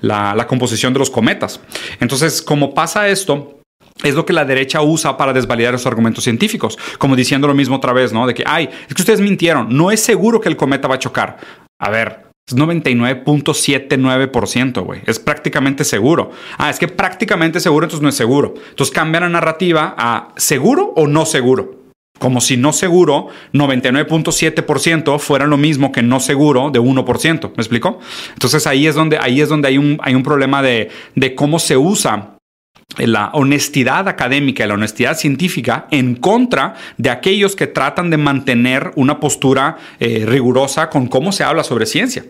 [0.01, 1.61] la, la, composición de los cometas?
[2.01, 3.61] Entonces, como pasa esto,
[4.03, 7.77] es lo que la derecha usa para desvalidar los argumentos científicos, como diciendo lo mismo
[7.77, 8.27] otra vez, ¿no?
[8.27, 10.99] De que, ay, es que ustedes mintieron, no es seguro que el cometa va a
[10.99, 11.39] chocar.
[11.79, 15.03] A ver, es 99.79%, güey.
[15.07, 16.31] Es prácticamente seguro.
[16.59, 18.55] Ah, es que prácticamente seguro, entonces no es seguro.
[18.71, 21.76] Entonces cambian la narrativa a seguro o no seguro.
[22.19, 27.53] Como si no seguro, 99.7% fuera lo mismo que no seguro de 1%.
[27.57, 28.01] ¿Me explico?
[28.33, 31.59] Entonces ahí es donde, ahí es donde hay, un, hay un problema de, de cómo
[31.59, 32.37] se usa
[32.99, 38.93] la honestidad académica y la honestidad científica en contra de aquellos que tratan de mantener
[38.95, 42.25] una postura eh, rigurosa con cómo se habla sobre ciencia.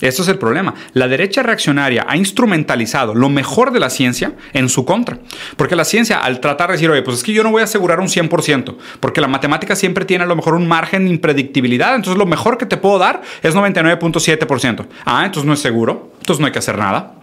[0.00, 0.74] Eso es el problema.
[0.92, 5.18] La derecha reaccionaria ha instrumentalizado lo mejor de la ciencia en su contra.
[5.56, 7.64] Porque la ciencia, al tratar de decir, oye, pues es que yo no voy a
[7.64, 11.94] asegurar un 100%, porque la matemática siempre tiene a lo mejor un margen de impredictibilidad,
[11.94, 14.86] entonces lo mejor que te puedo dar es 99.7%.
[15.04, 17.14] Ah, entonces no es seguro, entonces no hay que hacer nada.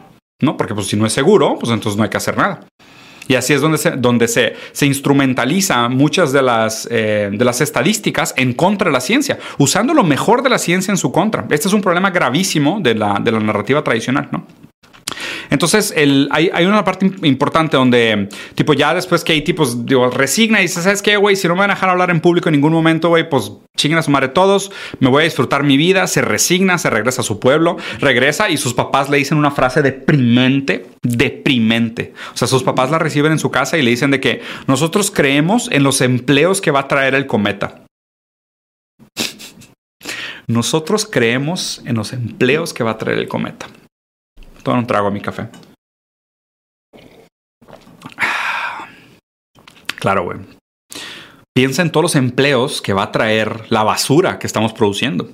[0.42, 0.58] ¿no?
[0.58, 2.62] Porque pues si no es seguro, pues entonces no hay que hacer nada.
[3.32, 7.62] Y así es donde se, donde se, se instrumentaliza muchas de las, eh, de las
[7.62, 11.46] estadísticas en contra de la ciencia, usando lo mejor de la ciencia en su contra.
[11.50, 14.46] Este es un problema gravísimo de la, de la narrativa tradicional, ¿no?
[15.52, 20.64] Entonces, hay, una parte importante donde, tipo, ya después que hay tipos, digo, resigna y
[20.64, 21.36] dice, ¿sabes qué, güey?
[21.36, 24.00] Si no me van a dejar hablar en público en ningún momento, güey, pues chinguen
[24.00, 27.26] a su madre todos, me voy a disfrutar mi vida, se resigna, se regresa a
[27.26, 32.14] su pueblo, regresa y sus papás le dicen una frase deprimente, deprimente.
[32.34, 35.12] O sea, sus papás la reciben en su casa y le dicen de que nosotros
[35.12, 37.84] creemos en los empleos que va a traer el cometa.
[40.48, 43.68] Nosotros creemos en los empleos que va a traer el cometa.
[44.64, 45.50] Todo un trago a mi café.
[50.00, 50.40] Claro, güey.
[51.54, 55.30] Piensa en todos los empleos que va a traer la basura que estamos produciendo.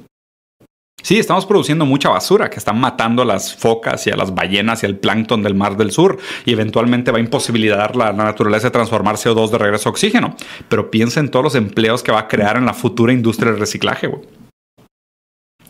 [1.02, 4.84] Sí, estamos produciendo mucha basura que están matando a las focas y a las ballenas
[4.84, 8.68] y al plancton del mar del sur y eventualmente va a imposibilitar la, la naturaleza
[8.68, 10.36] de transformar CO2 de regreso a oxígeno.
[10.68, 13.62] Pero piensa en todos los empleos que va a crear en la futura industria del
[13.62, 14.24] reciclaje, güey.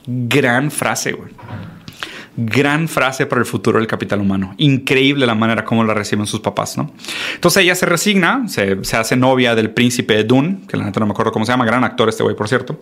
[0.07, 1.29] Gran frase, güey.
[2.39, 4.53] Gran frase para el futuro del capital humano.
[4.57, 6.91] Increíble la manera como la reciben sus papás, ¿no?
[7.33, 10.99] Entonces ella se resigna, se, se hace novia del príncipe de Dune, que la neta
[10.99, 12.79] no me acuerdo cómo se llama, gran actor este güey, por cierto,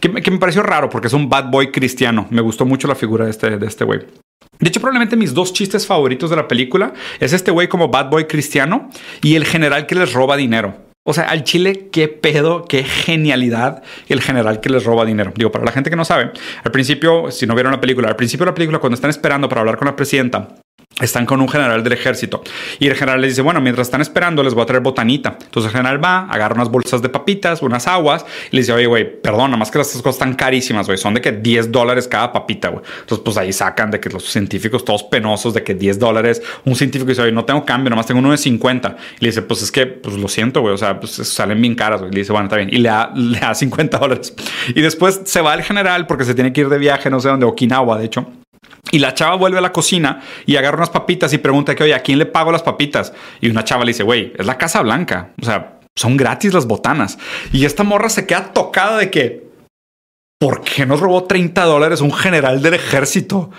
[0.00, 2.26] que, que, me pareció raro porque es un bad boy cristiano.
[2.30, 4.00] Me gustó mucho la figura de este, de este güey.
[4.58, 8.10] De hecho, probablemente mis dos chistes favoritos de la película es este güey como bad
[8.10, 8.90] boy cristiano
[9.22, 10.87] y el general que les roba dinero.
[11.10, 15.32] O sea, al Chile, qué pedo, qué genialidad el general que les roba dinero.
[15.34, 16.32] Digo, para la gente que no sabe,
[16.62, 19.48] al principio, si no vieron la película, al principio de la película, cuando están esperando
[19.48, 20.48] para hablar con la presidenta,
[21.00, 22.42] están con un general del ejército
[22.78, 25.38] y el general les dice, bueno, mientras están esperando les voy a traer botanita.
[25.40, 28.86] Entonces el general va, agarra unas bolsas de papitas, unas aguas y le dice, oye,
[28.86, 32.32] güey, perdón, más que estas cosas están carísimas, güey, son de que 10 dólares cada
[32.32, 32.82] papita, güey.
[33.00, 36.74] Entonces pues ahí sacan de que los científicos todos penosos de que 10 dólares, un
[36.74, 38.96] científico dice, oye, no tengo cambio, nada más tengo uno de 50.
[39.20, 41.74] Y le dice, pues es que, pues lo siento, güey, o sea, pues salen bien
[41.74, 42.02] caras.
[42.02, 42.70] Y le dice, bueno, está bien.
[42.72, 44.34] Y le da, le da 50 dólares.
[44.74, 47.28] Y después se va el general porque se tiene que ir de viaje, no sé
[47.28, 48.26] dónde, Okinawa, de hecho.
[48.90, 51.94] Y la chava vuelve a la cocina y agarra unas papitas y pregunta que, oye,
[51.94, 53.12] ¿a quién le pago las papitas?
[53.40, 55.32] Y una chava le dice, güey, es la Casa Blanca.
[55.40, 57.18] O sea, son gratis las botanas.
[57.52, 59.48] Y esta morra se queda tocada de que,
[60.38, 63.50] ¿por qué nos robó 30 dólares un general del ejército?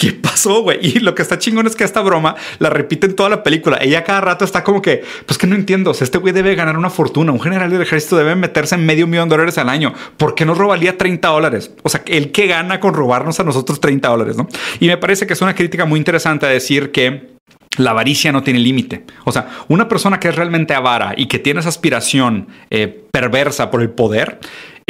[0.00, 0.78] ¿Qué pasó, güey?
[0.80, 3.76] Y lo que está chingón es que esta broma la repite en toda la película.
[3.82, 5.90] Ella cada rato está como que, pues que no entiendo.
[5.90, 7.32] Este güey debe ganar una fortuna.
[7.32, 9.92] Un general del ejército debe meterse en medio millón de dólares al año.
[10.16, 11.72] ¿Por qué nos robaría 30 dólares?
[11.82, 14.48] O sea, el que gana con robarnos a nosotros 30 dólares, ¿no?
[14.80, 17.36] Y me parece que es una crítica muy interesante a decir que
[17.76, 19.04] la avaricia no tiene límite.
[19.24, 23.70] O sea, una persona que es realmente avara y que tiene esa aspiración eh, perversa
[23.70, 24.40] por el poder,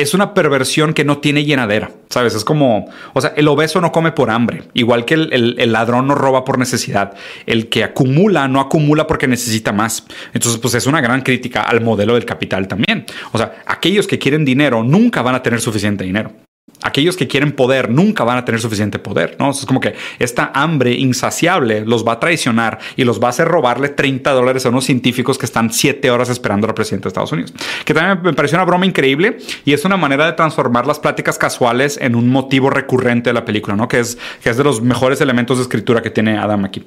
[0.00, 2.34] es una perversión que no tiene llenadera, ¿sabes?
[2.34, 6.14] Es como, o sea, el obeso no come por hambre, igual que el, ladrón no
[6.14, 7.14] roba por necesidad,
[7.46, 10.04] el que acumula no acumula porque necesita más.
[10.32, 13.04] Entonces, pues es una gran crítica al modelo del capital también.
[13.32, 16.32] O sea, aquellos que quieren dinero nunca van a tener suficiente dinero
[16.82, 19.50] aquellos que quieren poder nunca van a tener suficiente poder, ¿no?
[19.50, 23.48] Es como que esta hambre insaciable los va a traicionar y los va a hacer
[23.48, 27.32] robarle 30 dólares a unos científicos que están 7 horas esperando al presidente de Estados
[27.32, 27.52] Unidos.
[27.84, 31.38] Que también me pareció una broma increíble y es una manera de transformar las pláticas
[31.38, 33.88] casuales en un motivo recurrente de la película, ¿no?
[33.88, 36.84] Que es, que es de los mejores elementos de escritura que tiene Adam aquí.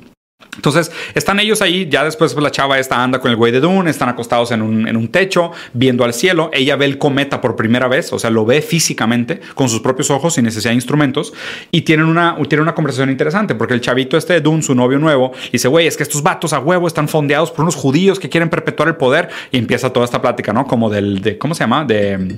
[0.56, 3.90] Entonces, están ellos ahí, ya después la chava esta anda con el güey de Dune,
[3.90, 7.56] están acostados en un, en un, techo, viendo al cielo, ella ve el cometa por
[7.56, 11.34] primera vez, o sea, lo ve físicamente, con sus propios ojos, sin necesidad de instrumentos,
[11.72, 15.00] y tienen una, tienen una conversación interesante, porque el chavito este de Dune, su novio
[15.00, 18.30] nuevo, dice, güey, es que estos vatos a huevo están fondeados por unos judíos que
[18.30, 20.68] quieren perpetuar el poder, y empieza toda esta plática, ¿no?
[20.68, 21.86] Como del, de, ¿cómo se llama?
[21.86, 22.38] De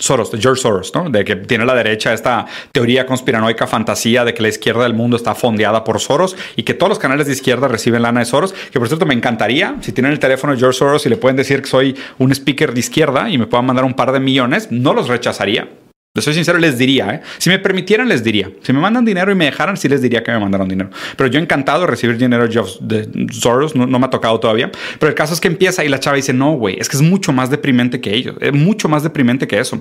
[0.00, 1.08] Soros, George Soros, ¿no?
[1.08, 5.16] De que tiene la derecha esta teoría conspiranoica fantasía de que la izquierda del mundo
[5.16, 8.52] está fondeada por Soros y que todos los canales de izquierda reciben lana de Soros,
[8.72, 11.36] que por cierto me encantaría, si tienen el teléfono de George Soros y le pueden
[11.36, 14.68] decir que soy un speaker de izquierda y me puedan mandar un par de millones,
[14.70, 15.68] no los rechazaría.
[16.12, 17.20] Les soy sincero, les diría, ¿eh?
[17.38, 18.50] si me permitieran, les diría.
[18.62, 20.90] Si me mandan dinero y me dejaran, sí les diría que me mandaron dinero.
[21.16, 24.72] Pero yo encantado de recibir dinero de Soros, no, me ha tocado todavía.
[24.98, 27.02] Pero el caso es que empieza y la chava dice, no, güey, es que es
[27.02, 29.80] mucho más deprimente que ellos, es mucho más deprimente que eso.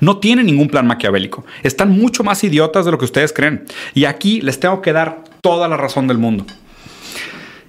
[0.00, 1.46] No tienen ningún plan maquiavélico.
[1.62, 3.64] Están mucho más idiotas de lo que ustedes creen.
[3.94, 6.44] Y aquí les tengo que dar toda la razón del mundo.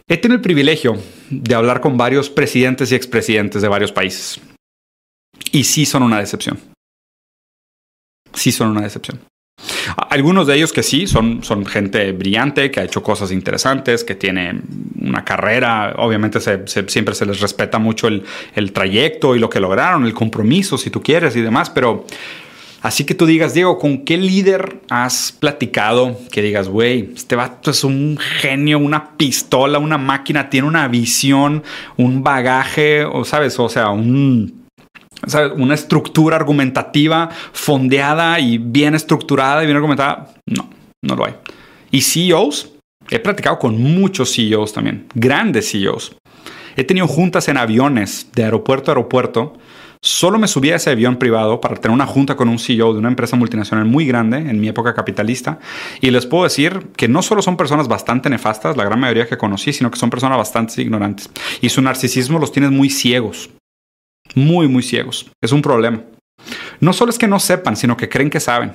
[0.10, 0.98] He tenido el privilegio
[1.30, 4.42] de hablar con varios presidentes y expresidentes de varios países.
[5.54, 6.60] Y sí son una decepción
[8.34, 9.20] sí son una decepción.
[10.10, 14.16] Algunos de ellos que sí, son, son gente brillante, que ha hecho cosas interesantes, que
[14.16, 14.60] tiene
[15.00, 18.24] una carrera, obviamente siempre se les respeta mucho el,
[18.56, 22.06] el, trayecto y lo que lograron, el compromiso, si tú quieres y demás, pero
[22.82, 27.72] así que tú digas, Diego, ¿con qué líder has platicado que digas, güey, este vato
[27.72, 31.64] es un genio, una pistola, una máquina, tiene una visión,
[31.98, 34.61] un bagaje, o sabes, o sea, un
[35.56, 40.34] una estructura argumentativa fondeada y bien estructurada y bien argumentada.
[40.46, 40.70] No,
[41.02, 41.36] no lo hay.
[41.92, 42.74] Y CEOs,
[43.10, 46.16] he platicado con muchos CEOs también, grandes CEOs.
[46.76, 49.54] He tenido juntas en aviones de aeropuerto a aeropuerto.
[50.04, 53.00] Solo me subí a ese avión privado para tener una junta con un CEO de
[53.00, 55.60] una empresa multinacional muy grande en mi época capitalista.
[56.00, 59.38] Y les puedo decir que no solo son personas bastante nefastas, la gran mayoría que
[59.38, 61.30] conocí, sino que son personas bastante ignorantes.
[61.62, 63.52] Y su narcisismo los tiene muy ciegos
[64.36, 65.32] muy, muy ciegos.
[65.42, 66.04] Es un problema.
[66.80, 68.74] No solo es que no sepan, sino que creen que saben.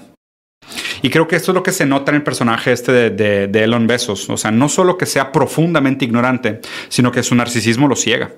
[1.02, 3.86] Y creo que esto es lo que se nota en el personaje este de, Elon
[3.86, 4.28] Besos.
[4.30, 8.32] O sea, no solo que sea profundamente ignorante, sino que su narcisismo lo ciega.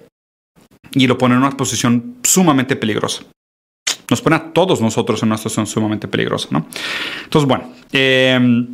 [0.92, 3.22] Y lo pone en una posición sumamente peligrosa.
[4.10, 6.66] Nos pone a todos nosotros en una situación sumamente peligrosa, ¿no?
[7.24, 7.72] Entonces, bueno.
[7.92, 8.66] Eh,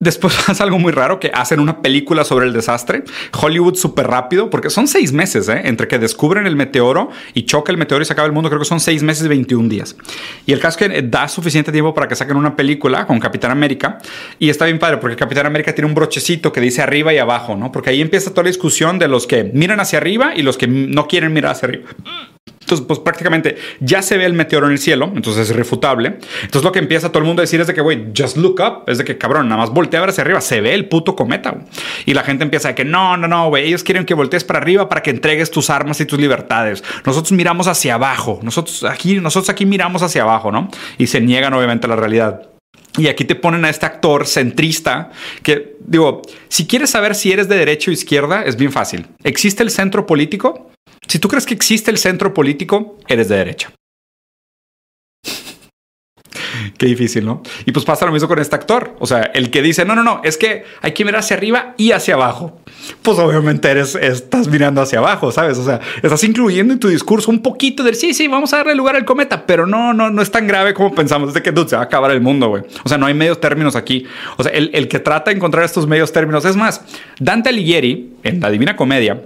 [0.00, 3.02] Después pasa algo muy raro que hacen una película sobre el desastre.
[3.40, 5.62] Hollywood súper rápido, porque son seis meses, ¿eh?
[5.64, 8.48] entre que descubren el meteoro y choca el meteoro y se acaba el mundo.
[8.48, 9.96] Creo que son seis meses y 21 días.
[10.46, 13.50] Y el caso es que da suficiente tiempo para que saquen una película con Capitán
[13.50, 13.98] América.
[14.38, 17.56] Y está bien padre, porque Capitán América tiene un brochecito que dice arriba y abajo,
[17.56, 17.72] ¿no?
[17.72, 20.68] Porque ahí empieza toda la discusión de los que miran hacia arriba y los que
[20.68, 21.88] no quieren mirar hacia arriba.
[22.68, 26.18] Entonces, pues prácticamente ya se ve el meteoro en el cielo, entonces es irrefutable.
[26.42, 28.60] Entonces lo que empieza todo el mundo a decir es de que, güey, just look
[28.60, 30.86] up, es de que, cabrón, nada más voltea a ver hacia arriba, se ve el
[30.86, 31.62] puto cometa.
[32.04, 34.58] Y la gente empieza a que, no, no, no, güey, ellos quieren que voltees para
[34.58, 36.84] arriba para que entregues tus armas y tus libertades.
[37.06, 40.68] Nosotros miramos hacia abajo, nosotros aquí, nosotros aquí miramos hacia abajo, ¿no?
[40.98, 42.42] Y se niegan obviamente a la realidad.
[42.98, 45.10] Y aquí te ponen a este actor centrista
[45.42, 49.06] que, digo, si quieres saber si eres de derecha o izquierda, es bien fácil.
[49.22, 50.70] ¿Existe el centro político?
[51.08, 53.72] Si tú crees que existe el centro político, eres de derecha.
[56.76, 57.42] Qué difícil, ¿no?
[57.64, 58.94] Y pues pasa lo mismo con este actor.
[58.98, 61.74] O sea, el que dice, no, no, no, es que hay que mirar hacia arriba
[61.78, 62.60] y hacia abajo.
[63.02, 65.56] Pues obviamente eres, estás mirando hacia abajo, ¿sabes?
[65.58, 68.74] O sea, estás incluyendo en tu discurso un poquito de, sí, sí, vamos a darle
[68.74, 71.28] lugar al cometa, pero no, no, no es tan grave como pensamos.
[71.28, 72.64] Es de que se va a acabar el mundo, güey.
[72.84, 74.06] O sea, no hay medios términos aquí.
[74.36, 76.82] O sea, el, el que trata de encontrar estos medios términos, es más,
[77.18, 79.20] Dante Alighieri, en la Divina Comedia,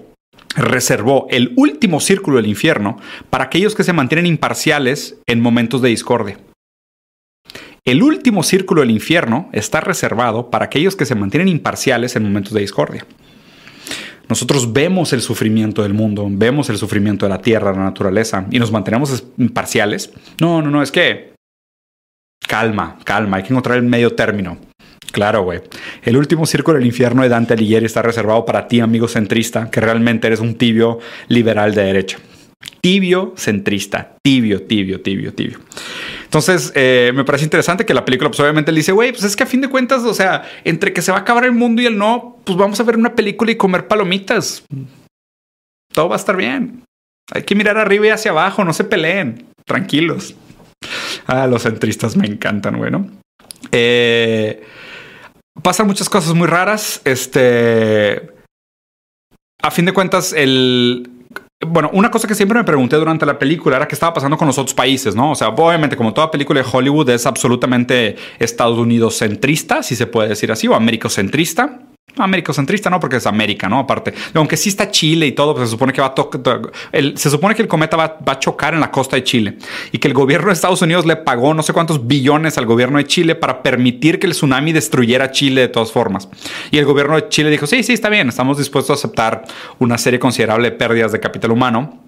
[0.56, 2.98] reservó el último círculo del infierno
[3.30, 6.38] para aquellos que se mantienen imparciales en momentos de discordia.
[7.84, 12.52] El último círculo del infierno está reservado para aquellos que se mantienen imparciales en momentos
[12.52, 13.04] de discordia.
[14.28, 18.58] Nosotros vemos el sufrimiento del mundo, vemos el sufrimiento de la tierra, la naturaleza, y
[18.58, 20.12] nos mantenemos imparciales.
[20.40, 21.34] No, no, no, es que
[22.46, 24.58] calma, calma, hay que encontrar el medio término.
[25.12, 25.60] Claro, güey.
[26.02, 29.80] El último círculo del infierno de Dante Alighieri está reservado para ti, amigo centrista, que
[29.80, 30.98] realmente eres un tibio
[31.28, 32.18] liberal de derecha.
[32.80, 34.16] Tibio centrista.
[34.22, 35.58] Tibio, tibio, tibio, tibio.
[36.24, 39.36] Entonces, eh, me parece interesante que la película, pues obviamente le dice, güey, pues es
[39.36, 41.82] que a fin de cuentas, o sea, entre que se va a acabar el mundo
[41.82, 44.64] y el no, pues vamos a ver una película y comer palomitas.
[45.92, 46.84] Todo va a estar bien.
[47.32, 49.44] Hay que mirar arriba y hacia abajo, no se peleen.
[49.66, 50.34] Tranquilos.
[51.26, 53.08] Ah, los centristas me encantan, bueno.
[53.70, 54.62] Eh,
[55.60, 57.00] pasan muchas cosas muy raras.
[57.04, 58.30] Este.
[59.62, 61.08] A fin de cuentas, el.
[61.64, 64.48] Bueno, una cosa que siempre me pregunté durante la película era qué estaba pasando con
[64.48, 65.30] los otros países, ¿no?
[65.30, 70.08] O sea, obviamente, como toda película de Hollywood es absolutamente Estados Unidos centrista, si se
[70.08, 71.78] puede decir así, o americocentrista
[72.52, 73.78] centrista, no, porque es América, ¿no?
[73.78, 76.60] Aparte, aunque sí está Chile y todo, pues se supone que va a tocar,
[77.14, 79.58] se supone que el cometa va, a chocar en la costa de Chile
[79.92, 82.98] y que el gobierno de Estados Unidos le pagó no sé cuántos billones al gobierno
[82.98, 86.28] de Chile para permitir que el tsunami destruyera Chile de todas formas.
[86.70, 89.44] Y el gobierno de Chile dijo, sí, sí, está bien, estamos dispuestos a aceptar
[89.78, 92.01] una serie considerable de pérdidas de capital humano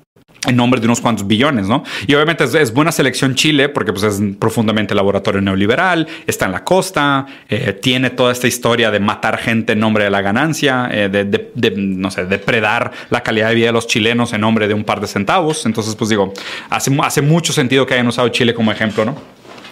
[0.47, 1.85] en nombre de unos cuantos billones, ¿no?
[2.07, 6.65] Y obviamente es, buena selección Chile porque pues es profundamente laboratorio neoliberal, está en la
[6.65, 11.09] costa, eh, tiene toda esta historia de matar gente en nombre de la ganancia, eh,
[11.09, 14.85] de, no sé, depredar la calidad de vida de los chilenos en nombre de un
[14.85, 15.67] par de centavos.
[15.67, 16.33] Entonces, pues digo,
[16.71, 19.17] hace, hace mucho sentido que hayan usado Chile como ejemplo, ¿no?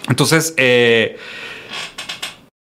[0.09, 1.16] Entonces, eh,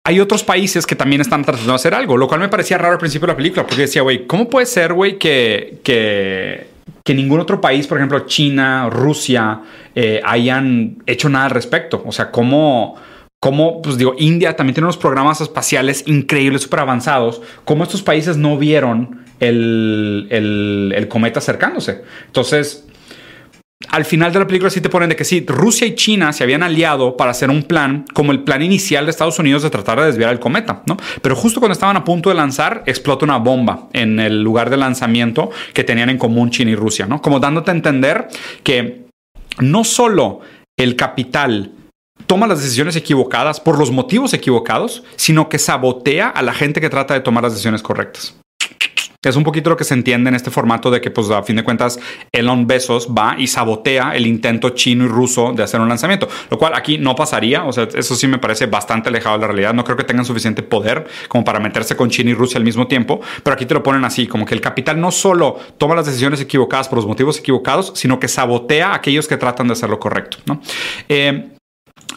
[0.06, 2.92] hay otros países que también están tratando de hacer algo, lo cual me parecía raro
[2.92, 6.73] al principio de la película, porque decía, güey, ¿cómo puede ser, güey, que, que
[7.04, 9.60] que ningún otro país, por ejemplo China, Rusia,
[9.94, 12.02] eh, hayan hecho nada al respecto.
[12.06, 12.96] O sea, cómo,
[13.40, 18.36] cómo, pues digo, India también tiene unos programas espaciales increíbles, súper avanzados, cómo estos países
[18.36, 22.02] no vieron el, el cometa acercándose.
[22.26, 22.86] Entonces,
[23.90, 26.44] al final de la película sí te ponen de que sí, Rusia y China se
[26.44, 30.00] habían aliado para hacer un plan como el plan inicial de Estados Unidos de tratar
[30.00, 30.96] de desviar el cometa, ¿no?
[31.22, 34.76] Pero justo cuando estaban a punto de lanzar, explota una bomba en el lugar de
[34.76, 37.20] lanzamiento que tenían en común China y Rusia, ¿no?
[37.20, 38.28] Como dándote a entender
[38.62, 39.04] que
[39.60, 40.40] no solo
[40.76, 41.72] el capital
[42.26, 46.90] toma las decisiones equivocadas por los motivos equivocados, sino que sabotea a la gente que
[46.90, 48.36] trata de tomar las decisiones correctas.
[49.28, 51.56] Es un poquito lo que se entiende en este formato de que, pues, a fin
[51.56, 51.98] de cuentas,
[52.32, 56.58] Elon Bezos va y sabotea el intento chino y ruso de hacer un lanzamiento, lo
[56.58, 57.64] cual aquí no pasaría.
[57.64, 59.74] O sea, eso sí me parece bastante alejado de la realidad.
[59.74, 62.86] No creo que tengan suficiente poder como para meterse con China y Rusia al mismo
[62.86, 66.06] tiempo, pero aquí te lo ponen así, como que el capital no solo toma las
[66.06, 69.98] decisiones equivocadas por los motivos equivocados, sino que sabotea aquellos que tratan de hacer lo
[69.98, 70.38] correcto.
[71.08, 71.50] Eh,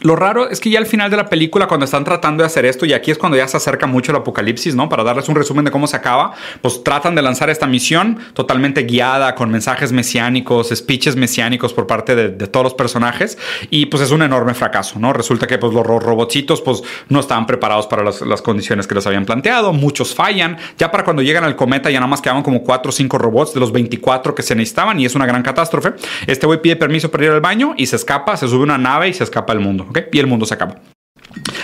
[0.00, 2.64] lo raro es que ya al final de la película, cuando están tratando de hacer
[2.64, 4.88] esto, y aquí es cuando ya se acerca mucho el apocalipsis, ¿no?
[4.88, 8.82] Para darles un resumen de cómo se acaba, pues tratan de lanzar esta misión totalmente
[8.84, 13.38] guiada, con mensajes mesiánicos, speeches mesiánicos por parte de, todos los personajes,
[13.70, 15.12] y pues es un enorme fracaso, ¿no?
[15.12, 19.06] Resulta que pues los robotcitos pues no estaban preparados para las, las, condiciones que les
[19.06, 22.62] habían planteado, muchos fallan, ya para cuando llegan al cometa ya nada más quedaban como
[22.62, 25.94] 4 o 5 robots de los 24 que se necesitaban, y es una gran catástrofe.
[26.26, 28.78] Este güey pide permiso para ir al baño y se escapa, se sube a una
[28.78, 29.67] nave y se escapa al mundo.
[30.12, 30.80] Y el mundo se acaba.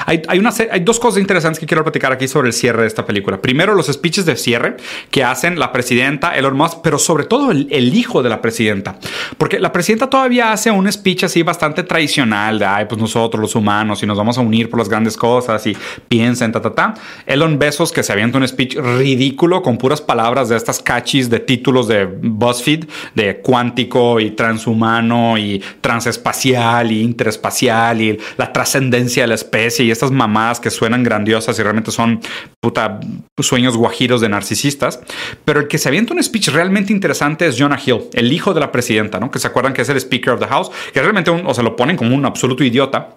[0.07, 3.07] Hay, una, hay, dos cosas interesantes que quiero platicar aquí sobre el cierre de esta
[3.07, 3.40] película.
[3.40, 4.76] Primero, los speeches de cierre
[5.11, 8.96] que hacen la presidenta Elon Musk, pero sobre todo el, hijo de la presidenta.
[9.38, 13.55] Porque la presidenta todavía hace un speech así bastante tradicional de, ay, pues nosotros los
[13.55, 15.76] humanos y nos vamos a unir por las grandes cosas y
[16.09, 16.94] piensen, ta, ta, ta.
[17.26, 21.40] Elon Besos que se avienta un speech ridículo con puras palabras de estas cachis de
[21.40, 29.28] títulos de BuzzFeed, de cuántico y transhumano y transespacial y interespacial y la trascendencia de
[29.28, 32.20] la especie y estas mamadas que suenan grandiosas y realmente son
[32.61, 33.01] puta
[33.40, 35.01] sueños guajiros de narcisistas.
[35.45, 38.61] Pero el que se avienta un speech realmente interesante es Jonah Hill, el hijo de
[38.61, 39.30] la presidenta, ¿no?
[39.30, 41.76] Que se acuerdan que es el Speaker of the House, que realmente o se lo
[41.76, 43.16] ponen como un absoluto idiota.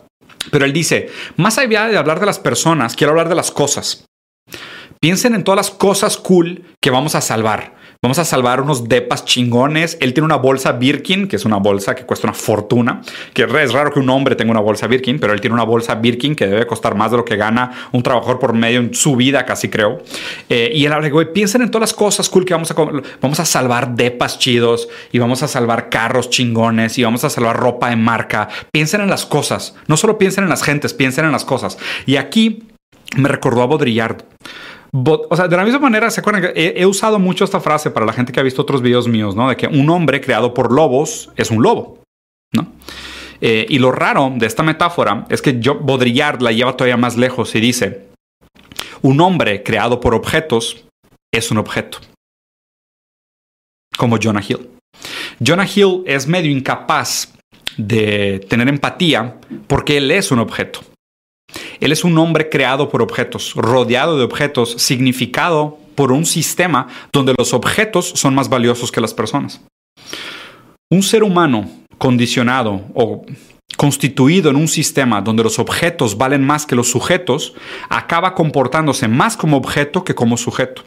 [0.51, 4.05] Pero él dice, más allá de hablar de las personas, quiero hablar de las cosas.
[4.99, 7.76] Piensen en todas las cosas cool que vamos a salvar.
[8.01, 9.97] Vamos a salvar unos depas chingones.
[9.99, 13.01] Él tiene una bolsa Birkin, que es una bolsa que cuesta una fortuna.
[13.33, 15.95] Que es raro que un hombre tenga una bolsa Birkin, pero él tiene una bolsa
[15.95, 19.15] Birkin que debe costar más de lo que gana un trabajador por medio en su
[19.15, 20.03] vida, casi creo.
[20.47, 22.75] Eh, y él habla, güey, piensen en todas las cosas cool que vamos a
[23.21, 27.57] vamos a salvar depas chidos y vamos a salvar carros chingones y vamos a salvar
[27.57, 28.47] ropa de marca.
[28.71, 29.75] Piensen en las cosas.
[29.87, 31.77] No solo piensen en las gentes, piensen en las cosas.
[32.05, 32.63] Y aquí
[33.15, 34.23] me recordó a Baudrillard
[34.93, 38.05] o sea, de la misma manera, ¿se acuerdan que he, usado mucho esta frase para
[38.05, 39.49] la gente que ha visto otros videos míos, ¿no?
[39.49, 42.03] De que un hombre creado por lobos es un lobo,
[42.53, 42.71] ¿no?
[43.41, 47.17] Eh, y lo raro de esta metáfora es que yo, Baudrillard la lleva todavía más
[47.17, 48.07] lejos y dice,
[49.01, 50.85] un hombre creado por objetos
[51.31, 51.99] es un objeto.
[53.97, 54.69] Como Jonah Hill.
[55.45, 57.33] Jonah Hill es medio incapaz
[57.77, 60.81] de tener empatía porque él es un objeto.
[61.79, 67.33] Él es un hombre creado por objetos, rodeado de objetos, significado por un sistema donde
[67.37, 69.61] los objetos son más valiosos que las personas.
[70.91, 73.25] Un ser humano condicionado o
[73.75, 77.53] constituido en un sistema donde los objetos valen más que los sujetos,
[77.89, 80.83] acaba comportándose más como objeto que como sujeto.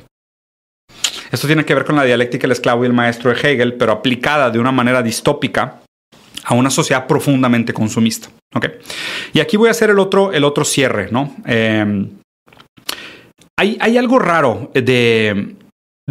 [1.30, 3.92] Esto tiene que ver con la dialéctica del esclavo y el maestro de Hegel, pero
[3.92, 5.80] aplicada de una manera distópica
[6.44, 8.28] a una sociedad profundamente consumista.
[8.54, 8.72] ¿okay?
[9.32, 11.08] Y aquí voy a hacer el otro, el otro cierre.
[11.10, 11.34] ¿no?
[11.46, 12.06] Eh,
[13.58, 15.56] hay, hay, algo raro de,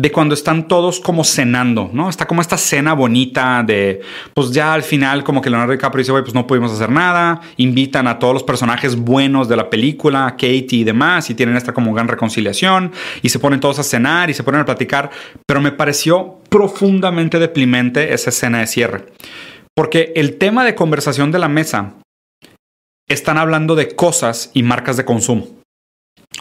[0.02, 2.10] de cuando están todos como cenando, ¿no?
[2.10, 4.02] Está como esta cena bonita de,
[4.34, 8.08] pues ya al final como que Leonardo DiCaprio dice, pues no pudimos hacer nada, invitan
[8.08, 11.94] a todos los personajes buenos de la película, Katie y demás, y tienen esta como
[11.94, 15.10] gran reconciliación, y se ponen todos a cenar y se ponen a platicar,
[15.46, 19.06] pero me pareció profundamente deprimente esa escena de cierre.
[19.80, 21.94] Porque el tema de conversación de la mesa
[23.08, 25.48] están hablando de cosas y marcas de consumo.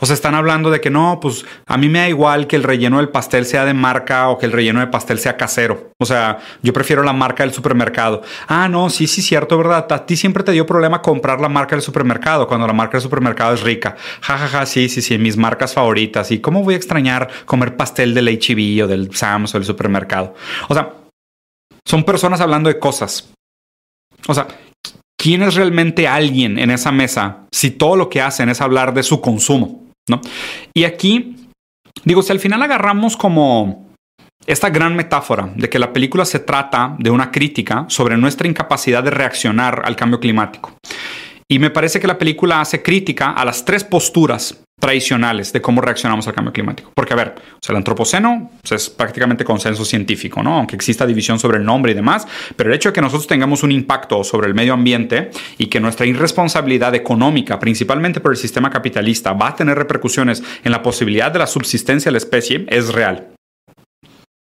[0.01, 2.65] O sea, están hablando de que no, pues a mí me da igual que el
[2.65, 5.93] relleno del pastel sea de marca o que el relleno de pastel sea casero.
[6.01, 8.23] O sea, yo prefiero la marca del supermercado.
[8.49, 9.87] Ah, no, sí, sí, cierto, ¿verdad?
[9.89, 13.03] A ti siempre te dio problema comprar la marca del supermercado cuando la marca del
[13.03, 13.95] supermercado es rica.
[14.21, 16.33] Ja, ja, ja, sí, sí, sí, mis marcas favoritas.
[16.33, 20.35] ¿Y cómo voy a extrañar comer pastel del HB o del Sam's o del supermercado?
[20.69, 20.91] O sea,
[21.89, 23.33] son personas hablando de cosas.
[24.27, 24.47] O sea,
[25.19, 29.03] ¿quién es realmente alguien en esa mesa si todo lo que hacen es hablar de
[29.03, 29.87] su consumo?
[30.09, 30.21] ¿no?
[30.75, 31.49] Y aquí,
[32.05, 33.89] digo, si al final agarramos como
[34.47, 39.03] esta gran metáfora de que la película se trata de una crítica sobre nuestra incapacidad
[39.03, 40.75] de reaccionar al cambio climático.
[41.51, 45.81] Y me parece que la película hace crítica a las tres posturas tradicionales de cómo
[45.81, 46.93] reaccionamos al cambio climático.
[46.95, 47.35] Porque, a ver,
[47.67, 50.59] el antropoceno pues, es prácticamente consenso científico, ¿no?
[50.59, 53.63] Aunque exista división sobre el nombre y demás, pero el hecho de que nosotros tengamos
[53.63, 58.69] un impacto sobre el medio ambiente y que nuestra irresponsabilidad económica, principalmente por el sistema
[58.71, 62.93] capitalista, va a tener repercusiones en la posibilidad de la subsistencia de la especie es
[62.93, 63.38] real.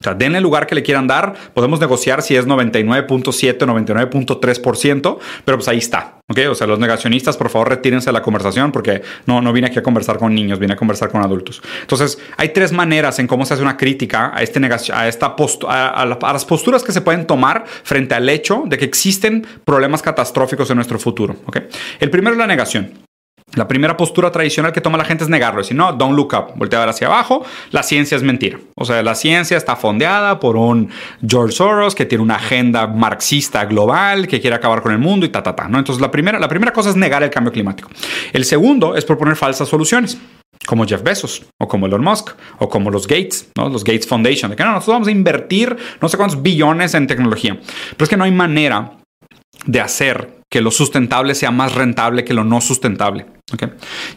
[0.05, 3.67] O sea, den el lugar que le quieran dar, podemos negociar si es 99.7 o
[3.67, 6.19] 99.3%, pero pues ahí está.
[6.29, 6.39] ¿ok?
[6.51, 9.79] O sea, los negacionistas, por favor, retírense de la conversación porque no, no vine aquí
[9.79, 11.63] a conversar con niños, vine a conversar con adultos.
[11.81, 14.61] Entonces, hay tres maneras en cómo se hace una crítica a, este
[14.93, 15.35] a, esta
[15.69, 20.69] a, las posturas que se pueden tomar frente al hecho de que existen problemas catastróficos
[20.69, 21.37] en nuestro futuro.
[21.47, 21.61] ¿ok?
[21.99, 22.93] El primero es la negación.
[23.53, 26.55] La primera postura tradicional que toma la gente es negarlo, decir, no, don't look up,
[26.57, 28.59] voltea a ver hacia abajo, la ciencia es mentira.
[28.75, 30.91] O sea, la ciencia está fondeada por un
[31.25, 35.29] George Soros que tiene una agenda marxista global, que quiere acabar con el mundo y
[35.29, 35.69] ta, ta, ta.
[35.69, 35.79] ¿no?
[35.79, 37.91] Entonces, la primera, la primera cosa es negar el cambio climático.
[38.33, 40.19] El segundo es proponer falsas soluciones
[40.67, 43.69] como Jeff Bezos, o como Elon Musk, o como los Gates, ¿no?
[43.69, 47.07] los Gates Foundation, de que no, nosotros vamos a invertir no sé cuántos billones en
[47.07, 47.59] tecnología.
[47.91, 48.93] Pero es que no hay manera
[49.67, 53.27] de hacer que lo sustentable sea más rentable que lo no sustentable.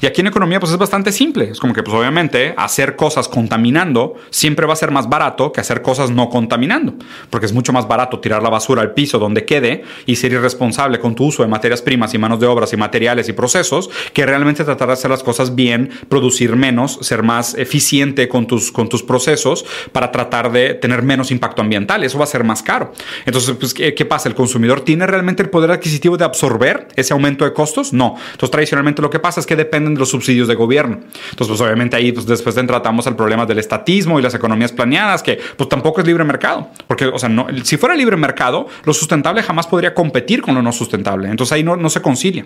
[0.01, 1.49] Y aquí en economía pues es bastante simple.
[1.49, 5.59] Es como que pues obviamente hacer cosas contaminando siempre va a ser más barato que
[5.59, 6.93] hacer cosas no contaminando.
[7.29, 10.99] Porque es mucho más barato tirar la basura al piso donde quede y ser irresponsable
[10.99, 14.25] con tu uso de materias primas y manos de obras y materiales y procesos que
[14.25, 18.87] realmente tratar de hacer las cosas bien, producir menos, ser más eficiente con tus, con
[18.87, 22.05] tus procesos para tratar de tener menos impacto ambiental.
[22.05, 22.93] Eso va a ser más caro.
[23.25, 24.29] Entonces, pues, ¿qué, qué pasa?
[24.29, 27.91] ¿El consumidor tiene realmente el poder adquisitivo de absorber ese aumento de costos?
[27.91, 28.15] No.
[28.31, 30.95] Entonces, tradicionalmente lo que pasa es que dependen de los subsidios de gobierno.
[30.95, 35.23] Entonces, pues obviamente ahí pues, después tratamos el problema del estatismo y las economías planeadas,
[35.23, 36.69] que pues tampoco es libre mercado.
[36.87, 40.61] Porque, o sea, no, si fuera libre mercado, lo sustentable jamás podría competir con lo
[40.61, 41.29] no sustentable.
[41.29, 42.45] Entonces ahí no, no se concilia.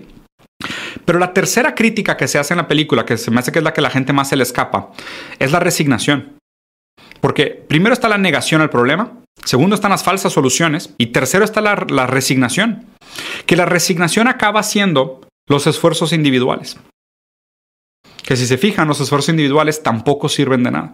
[1.06, 3.60] Pero la tercera crítica que se hace en la película, que se me hace que
[3.60, 4.92] es la que la gente más se le escapa,
[5.40, 6.38] es la resignación.
[7.20, 9.12] Porque primero está la negación al problema,
[9.44, 12.86] segundo están las falsas soluciones y tercero está la, la resignación.
[13.46, 15.22] Que la resignación acaba siendo
[15.52, 16.80] los esfuerzos individuales.
[18.24, 20.94] Que si se fijan, los esfuerzos individuales tampoco sirven de nada.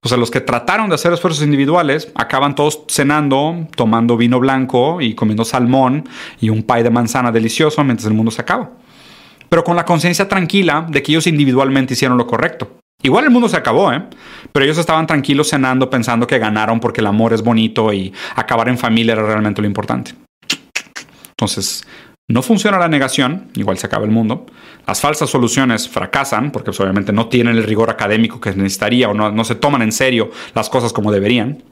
[0.00, 5.00] O sea, los que trataron de hacer esfuerzos individuales acaban todos cenando, tomando vino blanco
[5.00, 6.08] y comiendo salmón
[6.40, 8.70] y un pie de manzana delicioso mientras el mundo se acaba.
[9.48, 12.78] Pero con la conciencia tranquila de que ellos individualmente hicieron lo correcto.
[13.02, 14.04] Igual el mundo se acabó, ¿eh?
[14.52, 18.68] Pero ellos estaban tranquilos cenando pensando que ganaron porque el amor es bonito y acabar
[18.68, 20.14] en familia era realmente lo importante.
[21.30, 21.84] Entonces,
[22.28, 24.46] no funciona la negación, igual se acaba el mundo.
[24.86, 29.14] Las falsas soluciones fracasan porque pues, obviamente no tienen el rigor académico que necesitaría o
[29.14, 31.62] no, se toman en serio las cosas como deberían.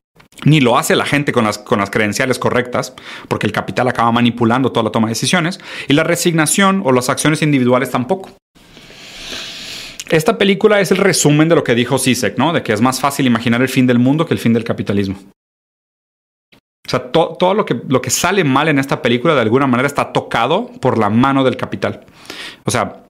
[0.45, 2.95] Ni lo hace la gente con las, con las credenciales correctas,
[3.29, 5.59] porque el capital acaba manipulando toda la toma de decisiones.
[5.89, 8.31] Y la resignación o las acciones individuales tampoco.
[10.11, 12.53] Esta película es el resumen de lo que dijo Sisek, ¿no?
[12.53, 15.17] De que es más fácil imaginar el fin del mundo que el fin del capitalismo.
[16.93, 20.13] Sea, todo lo que, lo que sale mal en esta película de alguna manera está
[20.13, 22.05] tocado por la mano del capital.
[22.67, 23.05] O sea,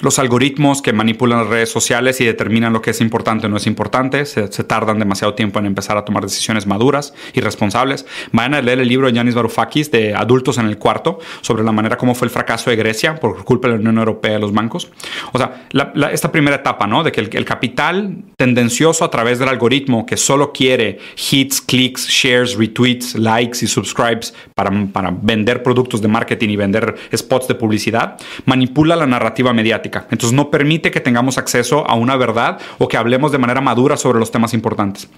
[0.00, 3.56] los algoritmos que manipulan las redes sociales y determinan lo que es importante o no
[3.56, 4.24] es importante.
[4.26, 8.06] Se, tardan demasiado tiempo en empezar a tomar decisiones maduras y responsables.
[8.32, 11.72] Vayan a leer el libro de Yanis Varoufakis de Adultos en el Cuarto sobre la
[11.72, 14.52] manera como fue el fracaso de Grecia por culpa de la Unión Europea y los
[14.52, 14.90] bancos.
[15.32, 15.66] O sea,
[16.12, 17.02] esta primera etapa, ¿no?
[17.02, 20.98] De que el, capital tendencioso a través del algoritmo que solo quiere
[21.30, 26.94] hits, clics, shares, retweets, likes y subscribes para, para vender productos de marketing y vender
[27.16, 32.16] spots de publicidad, manipula la narrativa mediática entonces no permite que tengamos acceso a una
[32.16, 35.08] verdad o que hablemos de manera madura sobre los temas importantes.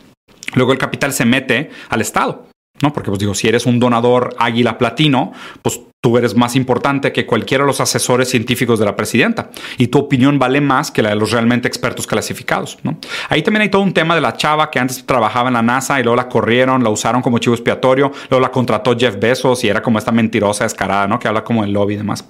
[0.54, 2.50] Luego el capital se mete al Estado.
[2.82, 2.92] ¿no?
[2.92, 7.26] Porque, pues digo, si eres un donador águila platino, pues tú eres más importante que
[7.26, 11.10] cualquiera de los asesores científicos de la presidenta y tu opinión vale más que la
[11.10, 12.96] de los realmente expertos clasificados, ¿no?
[13.28, 16.00] Ahí también hay todo un tema de la chava que antes trabajaba en la NASA
[16.00, 19.68] y luego la corrieron, la usaron como chivo expiatorio, luego la contrató Jeff Bezos y
[19.68, 21.18] era como esta mentirosa descarada, ¿no?
[21.18, 22.24] Que habla como el lobby y demás.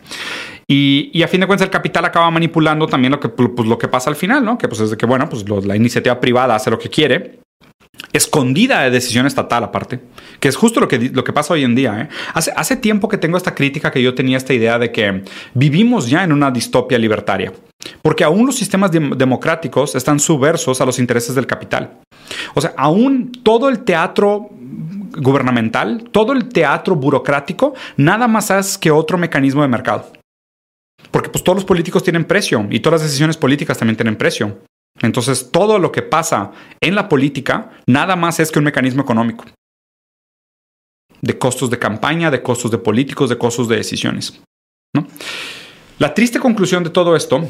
[0.72, 3.88] Y, a fin de cuentas el capital acaba manipulando también lo que, pues, lo que
[3.88, 4.56] pasa al final, ¿no?
[4.56, 7.40] Que pues es de que, bueno, pues la iniciativa privada hace lo que quiere,
[8.12, 9.98] escondida de decisión estatal aparte,
[10.38, 12.02] que es justo lo que, lo que pasa hoy en día.
[12.02, 12.08] ¿eh?
[12.34, 16.08] Hace, hace tiempo que tengo esta crítica que yo tenía esta idea de que vivimos
[16.08, 17.52] ya en una distopia libertaria,
[18.00, 21.98] porque aún los sistemas democráticos están subversos a los intereses del capital.
[22.54, 24.50] O sea, aún todo el teatro
[25.18, 30.19] gubernamental, todo el teatro burocrático, nada más es que otro mecanismo de mercado.
[31.10, 34.60] Porque pues todos los políticos tienen precio y todas las decisiones políticas también tienen precio.
[35.00, 39.44] Entonces todo lo que pasa en la política nada más es que un mecanismo económico.
[41.20, 44.40] De costos de campaña, de costos de políticos, de costos de decisiones.
[45.98, 47.48] La triste conclusión de todo esto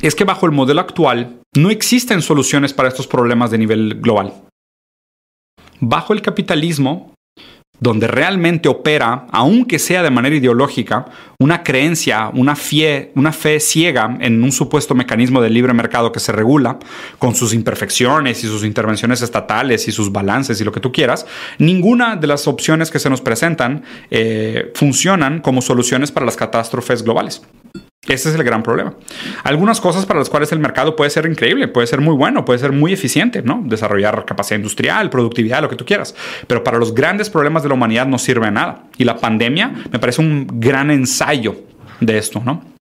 [0.00, 4.32] es que bajo el modelo actual no existen soluciones para estos problemas de nivel global.
[5.80, 7.11] Bajo el capitalismo,
[7.82, 11.06] donde realmente opera, aunque sea de manera ideológica,
[11.40, 16.20] una creencia, una fe, una fe ciega en un supuesto mecanismo de libre mercado que
[16.20, 16.78] se regula,
[17.18, 21.26] con sus imperfecciones y sus intervenciones estatales y sus balances y lo que tú quieras,
[21.58, 27.02] ninguna de las opciones que se nos presentan eh, funcionan como soluciones para las catástrofes
[27.02, 27.42] globales.
[28.08, 28.94] Ese es el gran problema.
[29.44, 32.58] Algunas cosas para las cuales el mercado puede ser increíble, puede ser muy bueno, puede
[32.58, 33.62] ser muy eficiente, ¿no?
[33.64, 36.14] Desarrollar capacidad industrial, productividad, lo que tú quieras.
[36.48, 38.84] Pero para los grandes problemas de la humanidad no sirve de nada.
[38.98, 41.54] Y la pandemia me parece un gran ensayo
[42.00, 42.71] de esto, ¿no?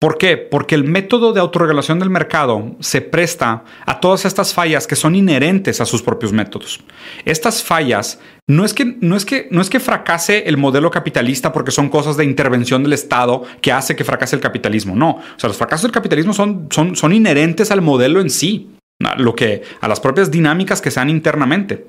[0.00, 0.36] ¿Por qué?
[0.36, 5.16] Porque el método de autorregulación del mercado se presta a todas estas fallas que son
[5.16, 6.78] inherentes a sus propios métodos.
[7.24, 11.52] Estas fallas no es que, no es que, no es que fracase el modelo capitalista
[11.52, 14.94] porque son cosas de intervención del Estado que hace que fracase el capitalismo.
[14.94, 18.70] No, o sea, los fracasos del capitalismo son, son, son inherentes al modelo en sí,
[19.16, 21.88] lo que, a las propias dinámicas que sean internamente.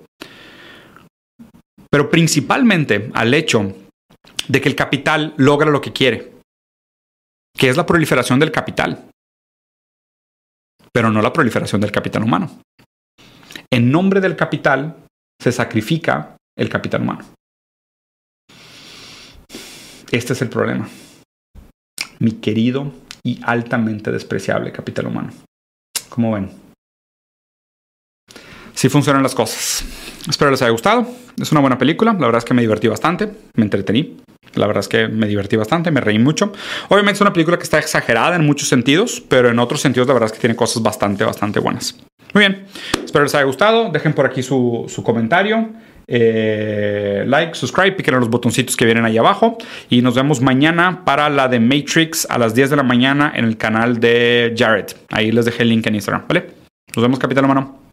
[1.92, 3.72] Pero principalmente al hecho
[4.48, 6.39] de que el capital logra lo que quiere
[7.60, 9.10] que es la proliferación del capital,
[10.94, 12.62] pero no la proliferación del capital humano.
[13.70, 14.96] En nombre del capital
[15.42, 17.26] se sacrifica el capital humano.
[20.10, 20.88] Este es el problema.
[22.20, 22.94] Mi querido
[23.24, 25.32] y altamente despreciable capital humano.
[26.08, 26.50] ¿Cómo ven?
[28.74, 29.84] Sí funcionan las cosas.
[30.28, 31.06] Espero les haya gustado.
[31.38, 32.14] Es una buena película.
[32.14, 33.30] La verdad es que me divertí bastante.
[33.56, 34.18] Me entretení.
[34.56, 36.52] La verdad es que me divertí bastante, me reí mucho.
[36.90, 40.14] Obviamente es una película que está exagerada en muchos sentidos, pero en otros sentidos la
[40.14, 41.96] verdad es que tiene cosas bastante, bastante buenas.
[42.34, 42.66] Muy bien,
[43.04, 43.90] espero les haya gustado.
[43.92, 45.70] Dejen por aquí su, comentario.
[46.08, 49.58] Eh, like, subscribe, piquen los botoncitos que vienen ahí abajo.
[49.90, 53.46] Y nos vemos mañana para la de Matrix a las 10 de la mañana en
[53.46, 54.88] el canal de Jared.
[55.10, 56.48] Ahí les dejé el link en Instagram, ¿vale?
[56.96, 57.89] Nos vemos, Capitán Humano.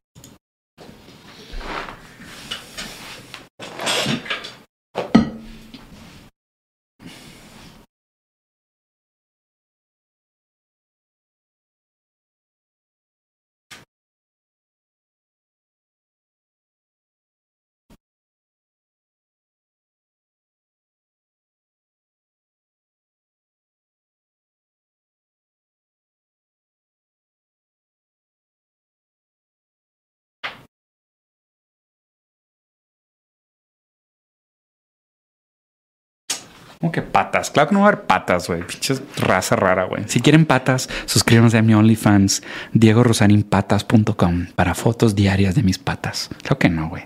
[36.80, 37.50] Como que patas.
[37.50, 38.62] Claro que no va a haber patas, güey.
[38.62, 40.04] Pinches raza rara, güey.
[40.08, 46.28] Si quieren patas, suscríbanse a mi OnlyFans, diegorosaninpatas.com para fotos diarias de mis patas.
[46.42, 47.04] Claro que no, güey.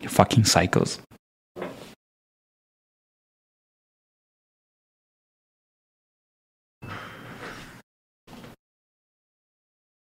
[0.00, 1.00] You fucking psychos.